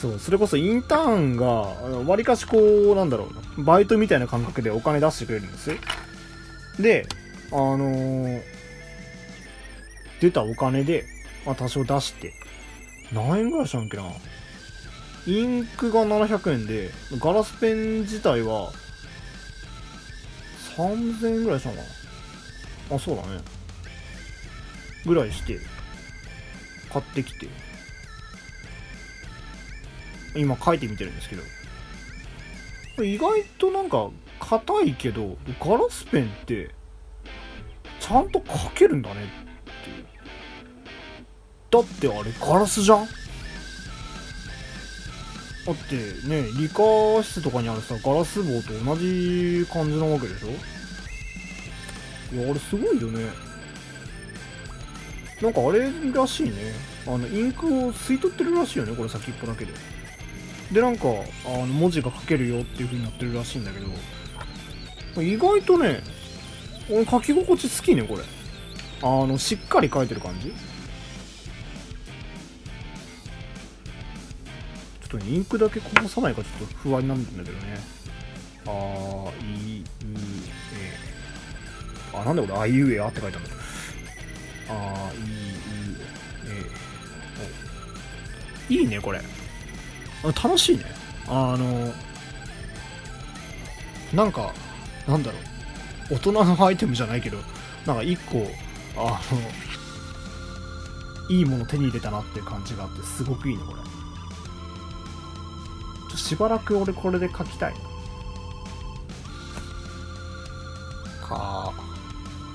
[0.00, 3.28] そうそれこそインターンがわりかしこうなんだろ
[3.58, 5.76] うバイトみたいな感覚でお金出してくれるんです
[6.80, 7.06] で
[7.52, 8.42] あのー、
[10.22, 11.04] 出たお金で、
[11.44, 12.32] まあ、多少出して。
[13.12, 14.04] 何円ぐらいしたんっけな？
[15.26, 18.72] インクが700円でガラスペン自体は
[20.76, 21.82] 3000円ぐらいしたのか
[22.90, 22.96] な？
[22.96, 23.28] あそうだね。
[25.04, 25.58] ぐらいして
[26.90, 27.48] 買ってきて。
[30.34, 31.42] 今書いてみてるんですけど。
[33.04, 34.10] 意外となんか
[34.40, 36.74] 硬いけどガラスペンって
[37.98, 39.26] ちゃんと書けるんだねっ
[41.70, 43.06] てだってあれガラスじゃん？
[43.06, 43.12] だ
[45.72, 45.96] って
[46.28, 46.82] ね理科
[47.22, 50.48] 室とかにあるさガラス棒と同じ感じなわけでしょ？
[52.36, 53.30] いやあれすごいよね。
[55.40, 56.74] なんかあれらしいね。
[57.06, 59.72] あのインクを吸い取ってるらしいよねこれ先っぽだけで。
[60.72, 61.08] でなんか
[61.46, 66.00] あの文字が書けるよっていう風になってるらしいんだけど意外とね
[66.88, 68.22] 俺書き心地好きねこれ。
[69.02, 70.52] あのしっかり書いてる感じ。
[75.08, 77.78] ちょっとインクだけこぼさないかちょっと不安なんだけどね。
[78.66, 79.32] あー
[79.74, 79.84] いいう
[82.14, 82.16] え。
[82.16, 83.56] あなんで俺あいうえあって書いてあるんだ。
[84.68, 85.96] あーいいう
[88.70, 89.20] えいいねこれ。
[90.22, 90.84] 楽しいね。
[91.28, 91.92] あの
[94.12, 94.52] なんか
[95.06, 95.38] なんだろ
[96.10, 96.14] う。
[96.14, 97.38] 大人のアイテムじゃないけど
[97.86, 98.46] なんか一個
[98.96, 99.20] あ
[101.30, 103.80] のいいもの手に入れたなっていう感じがあってすごくいいねこれ。
[106.16, 107.74] しばらく俺これで書きたい。
[111.22, 111.72] か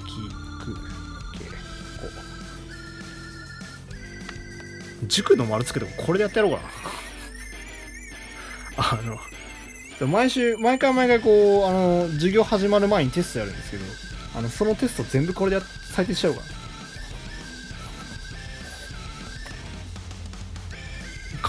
[0.06, 0.12] き
[0.66, 0.76] く
[1.40, 1.54] けこ
[5.08, 6.70] 塾の丸つけてもこれでやってやろうかな。
[8.78, 9.00] あ
[10.02, 13.84] の、毎週、毎回毎回こう、あの、授業始まる前にテストやるんですけど、
[14.36, 16.48] あの、そのテスト全部これで採点しちゃおうかな。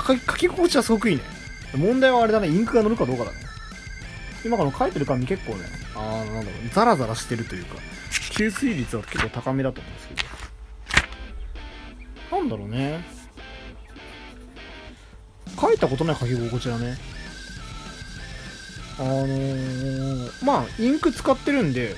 [0.06, 1.22] 書き、書き心地はすごくいいね。
[1.74, 3.38] 問題はあれだね、インクが乗るかどうかだね。
[4.44, 5.64] 今この書いてる紙結構ね、
[5.96, 7.76] あー、なんだろう、ザラザラしてるというか、
[8.10, 10.14] 吸水率は結構高めだと思うんですけ
[12.30, 12.38] ど。
[12.38, 13.04] なんだろうね。
[15.60, 16.96] 書いたことない書き心地だね。
[18.98, 21.94] あのー、まあ、インク使ってるんで、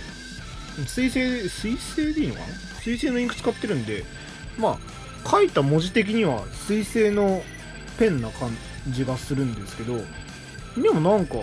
[0.87, 2.47] 水性、水性でいいのかな？
[2.83, 4.05] 水性のインク使ってるんで、
[4.59, 4.79] ま
[5.25, 7.43] あ、書いた文字的には水性の
[7.99, 8.51] ペンな感
[8.89, 9.97] じがするんですけど、
[10.81, 11.35] でもなんか、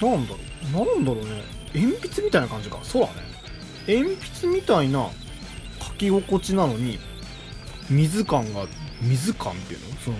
[0.00, 0.38] なんだろ
[0.82, 1.44] う、なんだろうね、
[1.74, 2.80] 鉛筆みたいな感じか。
[2.82, 3.14] そうだね。
[3.86, 5.08] 鉛筆みたいな
[5.80, 6.98] 書き心地なのに、
[7.90, 8.66] 水感が、
[9.00, 9.86] 水感っていうの？
[10.00, 10.16] その、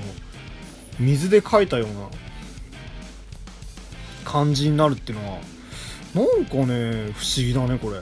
[1.01, 2.09] 水で書いたような
[4.33, 5.39] 感じになるっていうのは
[6.15, 8.01] なんかね不思議だねこれ。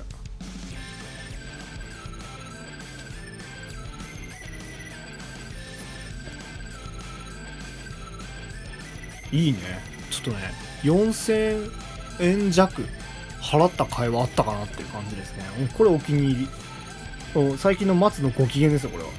[9.32, 9.58] いいね。
[10.10, 10.52] ちょっとね
[10.82, 11.70] 4000
[12.20, 12.84] 円弱
[13.40, 15.44] 払った甲斐はあったかなっていう感じですね。
[15.76, 16.48] これお気に入り。
[17.58, 19.10] 最近の松のご機嫌ですよこれは。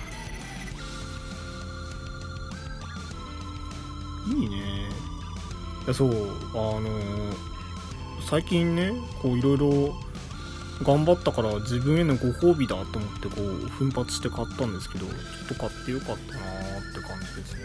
[4.33, 4.60] いいね。
[5.87, 7.51] やそうあのー
[8.29, 9.93] 最近ねこういろいろ
[10.83, 17.61] 頑張ったから自分へのご褒美だと思ってこう奮発して買ったんですけどちょっと買ってよかったなーって感じですね。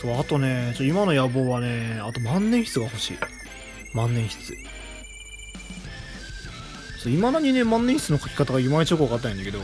[0.00, 3.18] そうあとねちょ今の野望はねあと万年筆が欲しい。
[3.94, 4.56] 万年筆。
[7.02, 9.58] そう未だにね万年筆の書き方がいまいちよく分かったんだけど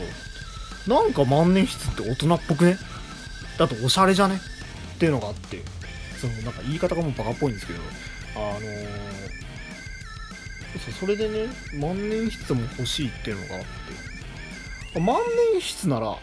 [0.87, 2.77] なんか万年筆って大人っぽくね？
[3.57, 4.39] だとおしゃれじゃね？
[4.95, 5.63] っていうのがあって。
[6.21, 7.79] そのなんか言い方がもうバカっぽいんですけど
[8.35, 9.41] あのー
[10.85, 11.47] そそれでね
[11.81, 13.67] 万年筆も欲しいっていうのがあって。
[14.99, 15.17] 万
[15.53, 16.17] 年筆なら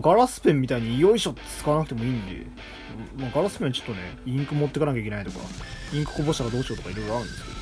[0.00, 2.46] ガラスペンみたいによいしょって使わなくてもいいんで、
[3.16, 5.38] まあ、ガラスペンちょっとねインク持ってかなきゃいけないとか
[5.92, 7.56] インクこぼしたらどうしようとかいろいろあるんですけど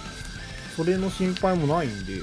[0.85, 2.19] それの心配もないんで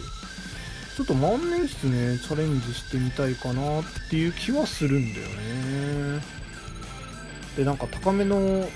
[0.95, 6.21] ちょっと万年筆ねチャレンジしてみたいかなっていう気はするんだよね。
[7.57, 8.67] でなんか高めの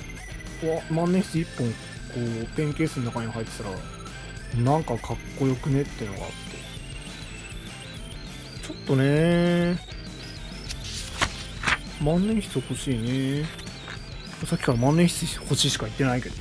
[0.91, 1.75] 万年筆1本こ
[2.43, 3.75] うペンケースの中に入ってたら
[4.63, 6.37] なんかかっこよくねっていうのがあって。
[8.67, 9.79] ちょっとね
[12.01, 12.97] 万年筆欲しい
[13.39, 13.45] ね。
[14.45, 16.35] さっきから万年筆欲しいしか言ってないけど。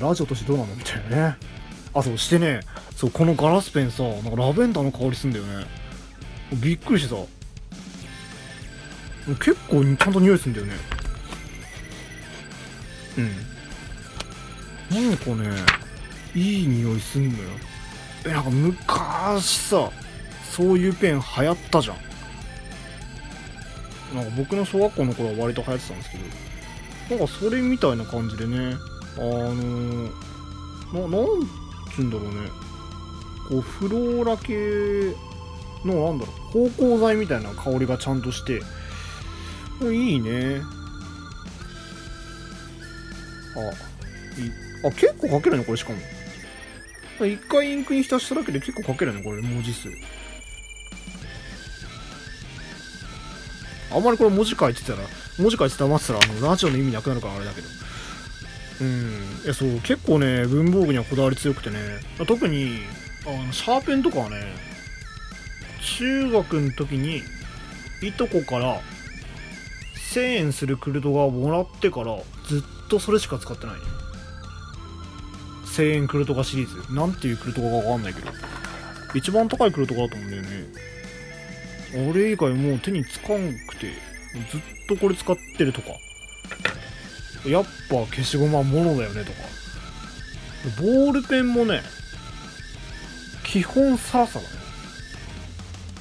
[0.00, 0.74] ラジオとしてどうなの？
[0.76, 1.36] みたいなね。
[1.94, 2.60] あそうしてね。
[2.94, 5.66] そうこのガラスペンさなんかラベンダーの香りすんだよね。
[6.52, 7.20] びっくりしてさ。
[9.40, 10.74] 結構ちゃんと匂いするんだよね。
[13.18, 15.08] うん。
[15.08, 15.50] なんかね
[16.34, 17.50] いい匂いすんのよ。
[18.26, 19.90] えなんか昔さ
[20.50, 21.96] そういうペン流行ったじゃん。
[24.14, 28.76] なんか僕の小学校の頃は割と流行ってたんですけどなんかそれみたいな感じでね
[29.16, 30.12] あのー、
[30.92, 31.48] ななん
[31.94, 32.50] つうんだろうね。
[33.48, 35.14] こうフローラ系
[35.84, 38.62] のなんだろう芳香剤みたいな香りがちゃんとして
[39.82, 40.62] いいね。
[43.56, 43.60] あ。
[43.60, 43.72] い
[44.84, 45.98] あ結構書けるねこれしかも。
[47.26, 49.88] 一回インクに浸しただけで結構書けるねこれ文字数。
[53.94, 54.98] あんまりこれ文字書いてたら
[55.38, 57.68] 文字書いて黙ってたらあのラジオの意味なくなるからあれだけど。
[58.80, 59.42] うん。
[59.44, 61.78] いやそう結構ね文房具にはこだわり強くてね。
[62.26, 62.80] 特に
[63.26, 64.40] あのシャーペンとかはね
[65.98, 67.22] 中学の時に
[68.02, 68.80] いとこから
[70.12, 73.76] 1000円するクルトガをもらってからずっとそれしか使ってない。
[75.64, 76.94] 1000円クルトガシリーズ。
[76.94, 78.30] なんていうクルトガかわかんないけど。
[79.14, 80.66] 一番高いクルトガだと思うんだよね。
[81.94, 83.92] あれ以外もう手につかんくて
[84.50, 85.88] ずっとこれ使ってるとか。
[87.46, 89.38] やっぱ消しゴムはものだよねとか。
[90.80, 91.80] ボールペンもね
[93.42, 94.50] 基本サラサラね。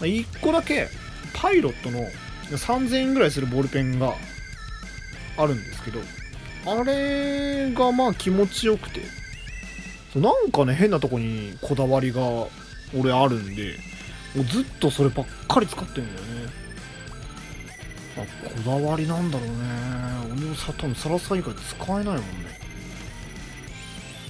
[0.02, 0.90] 1個だけ
[1.34, 2.00] パイロットの
[2.50, 4.14] 3000円ぐらいするボールペンが
[5.38, 6.02] あるんですけど
[6.66, 9.02] あれがまあ気持ちよくて。
[10.16, 12.22] なんかね変なとこにこだわりが
[12.94, 13.78] 俺あるんで
[14.36, 16.22] もうずっとそればっかり使ってんだよね。
[18.18, 18.20] あ
[18.66, 19.54] こだわりなんだろうね。
[20.34, 22.24] 俺のさ多分サラサ以外使えないもんね。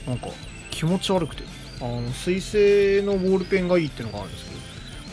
[0.07, 0.27] なんか
[0.69, 1.43] 気持ち悪くて。
[1.81, 4.45] あの水性のボールペンがいいってのがあるんです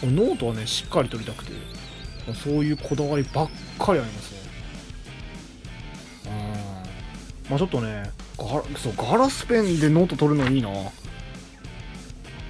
[0.00, 1.52] けどノートはねしっかり取りたくて
[2.44, 3.48] そういうこだわりばっ
[3.78, 4.38] かりありますね。
[7.48, 10.68] まあちょっとねガそうガラスペンでノート取るのいいな。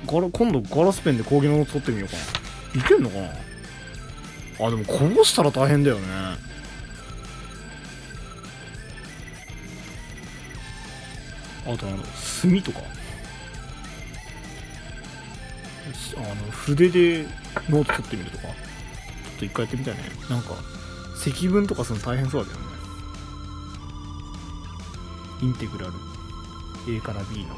[0.06, 2.16] ガラ今度ガラスペンで講義のノート取ってみようか
[2.78, 2.84] な。
[2.84, 3.28] いけんのかな？
[4.66, 6.02] あでもこぼしたら大変だよね。
[11.66, 12.80] あとあの墨とか。
[16.16, 17.26] あの筆で
[17.68, 18.44] ノート取ってみるとか。
[18.44, 20.00] ちょっと一回やってみたいね。
[20.28, 20.54] なんか
[21.22, 22.67] 積分とかするの大変そうだよね。
[25.42, 25.92] インテグラル。
[26.88, 27.54] A から B の。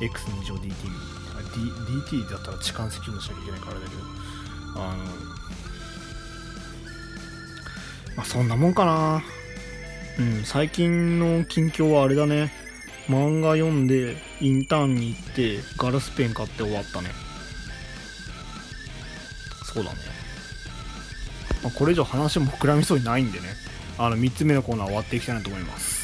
[0.00, 4.02] X2 乗 dt D dt だったら置換積分しなきゃいけないからだけど。
[4.76, 5.04] あの
[8.16, 9.22] まあそんなもんかな。
[10.18, 12.52] うん最近の近況はあれだね。
[13.08, 17.10] 漫画読んでインターンに行ってガラスペン買って終わったね。
[19.72, 19.98] そうだね、
[21.62, 23.46] まあ、これ以上話も膨らみそうにないんでね。
[23.98, 25.99] あの3つ目のコーナー終わっていきたいなと思います。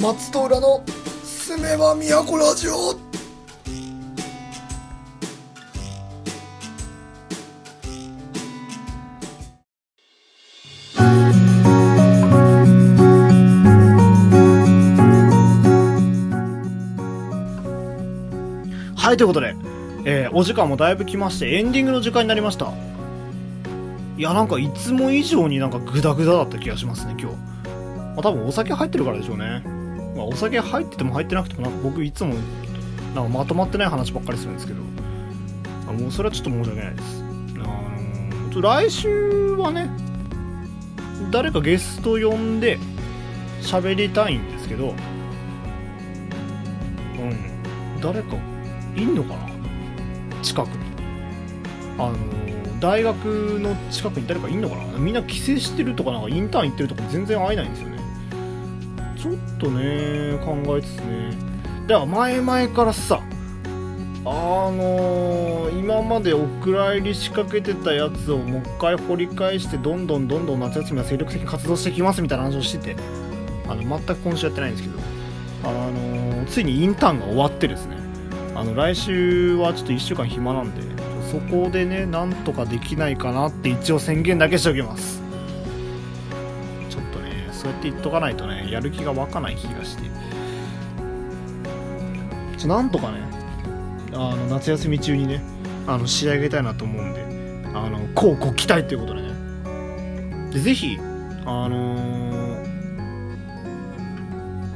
[0.00, 0.84] 松戸浦の
[1.24, 2.72] すめば都ラジオ。
[18.94, 19.56] はいということで、
[20.04, 22.72] えーお時間もだいぶ来ましてエンディングの時間になりました。
[24.16, 29.62] いやなんかいつも以上になんかグダグダだった気がしますね今日、まあ、多分お酒入ってるからでしょうね、
[30.18, 32.34] まあ、お酒入ってても入ってなくてもなんか僕いつも
[33.14, 34.80] なんかまとまってない話ばっかりするんですけど
[35.88, 37.22] あもうそれはちょっと申し訳ないです。
[37.22, 39.88] あのー来週はね
[41.30, 42.78] 誰かゲスト呼んで
[43.62, 44.92] 喋りたいんですけどう
[47.22, 47.36] ん
[48.00, 48.36] 誰か
[48.96, 49.48] いんのかな？
[50.42, 50.74] 近くに。
[51.98, 52.16] あの
[52.80, 53.24] 大学
[53.60, 54.98] の近くに誰かいんのかな？
[54.98, 57.97] みんな帰省してるとかなんかインターン行ってるとか全然会えないんですよね。
[59.18, 61.30] ちょっとね考えつつね。
[61.86, 63.20] だから前々からさ
[64.24, 72.96] あのー今までお蔵入り仕掛けてたやつをもう一回掘り返してどんどんどんどん夏休みは精力的に活動してきますみたいな話をしてて
[73.66, 74.98] あの全く今週やってないんですけど。
[75.64, 77.96] あのーついにインターンが終わってですね。
[78.54, 80.82] あの来週はちょっと1週間暇なんで
[81.30, 85.22] そこでねなんとかできないかなって一応宣言だけしておきます。
[87.58, 90.04] そうやって言っとかないとねやる気が湧かない気がして。
[92.56, 93.20] ちょなんとかね
[94.12, 95.42] あの夏休み中にね
[95.86, 97.24] あの仕上げたいなと思うんで
[97.74, 99.28] あのこうご期待ということでね。
[100.52, 100.98] でぜひ
[101.44, 102.68] あのー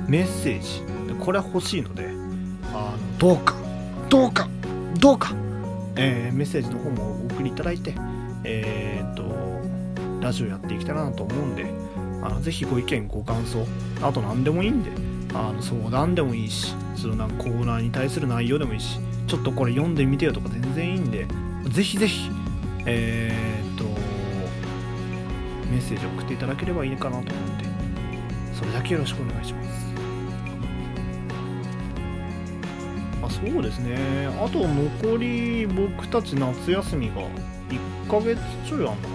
[0.09, 0.83] メッセージ。
[1.19, 2.09] これは欲しいので
[2.75, 3.55] あのどうか
[4.09, 4.49] どうか
[4.99, 5.35] どうか、
[5.97, 7.95] えーメッセージの方もお送りいただいて
[8.45, 9.23] えーっと
[10.21, 11.67] ラジオやっていきたいなと思うんで
[12.23, 13.67] あのぜひご意見ご感想
[14.01, 14.91] あと何でもいいんで
[15.35, 21.27] あの相談でもいいしそのなんかコーナーに対する内容でもいいしちょっとこれ読んでみてよとか全然いいんで
[21.71, 22.31] ぜひぜひ
[22.87, 23.85] えーっと
[25.71, 27.65] メッセージ送っていただければいいかなと思うんで
[28.55, 29.93] それだけよろしくお願いします。
[33.23, 34.27] あそうですね。
[34.41, 37.23] あと残り僕たち夏休みが
[37.71, 39.09] 1ヶ月ちょいあんだ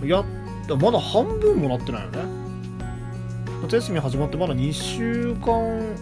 [0.00, 0.06] な。
[0.06, 0.24] やっ
[0.68, 2.24] まだ半分もなってないよね。
[3.62, 5.96] 夏休み始まってまだ2週間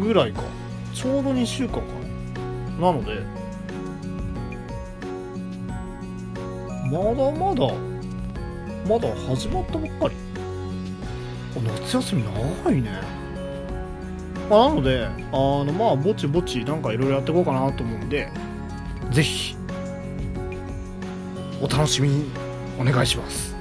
[0.00, 0.42] ぐらいか。
[0.92, 1.82] ちょうど2週間か
[2.80, 2.92] な。
[2.92, 3.20] ので
[6.90, 7.74] まだまだ
[8.88, 10.14] まだ始まったばっかり。
[11.82, 12.90] 夏休み長いね。
[14.50, 18.28] まあ、なので、あの、まあ、ぼちぼち、なんかいろいろやっていこうかなと思うんで、
[19.10, 19.56] ぜひ、
[21.62, 22.43] お楽しみに。
[22.78, 23.54] お願いします。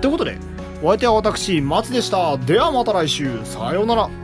[0.00, 0.38] ということで、
[0.82, 2.36] お相手は私、松でした。
[2.38, 4.19] ではまた来週、さようなら。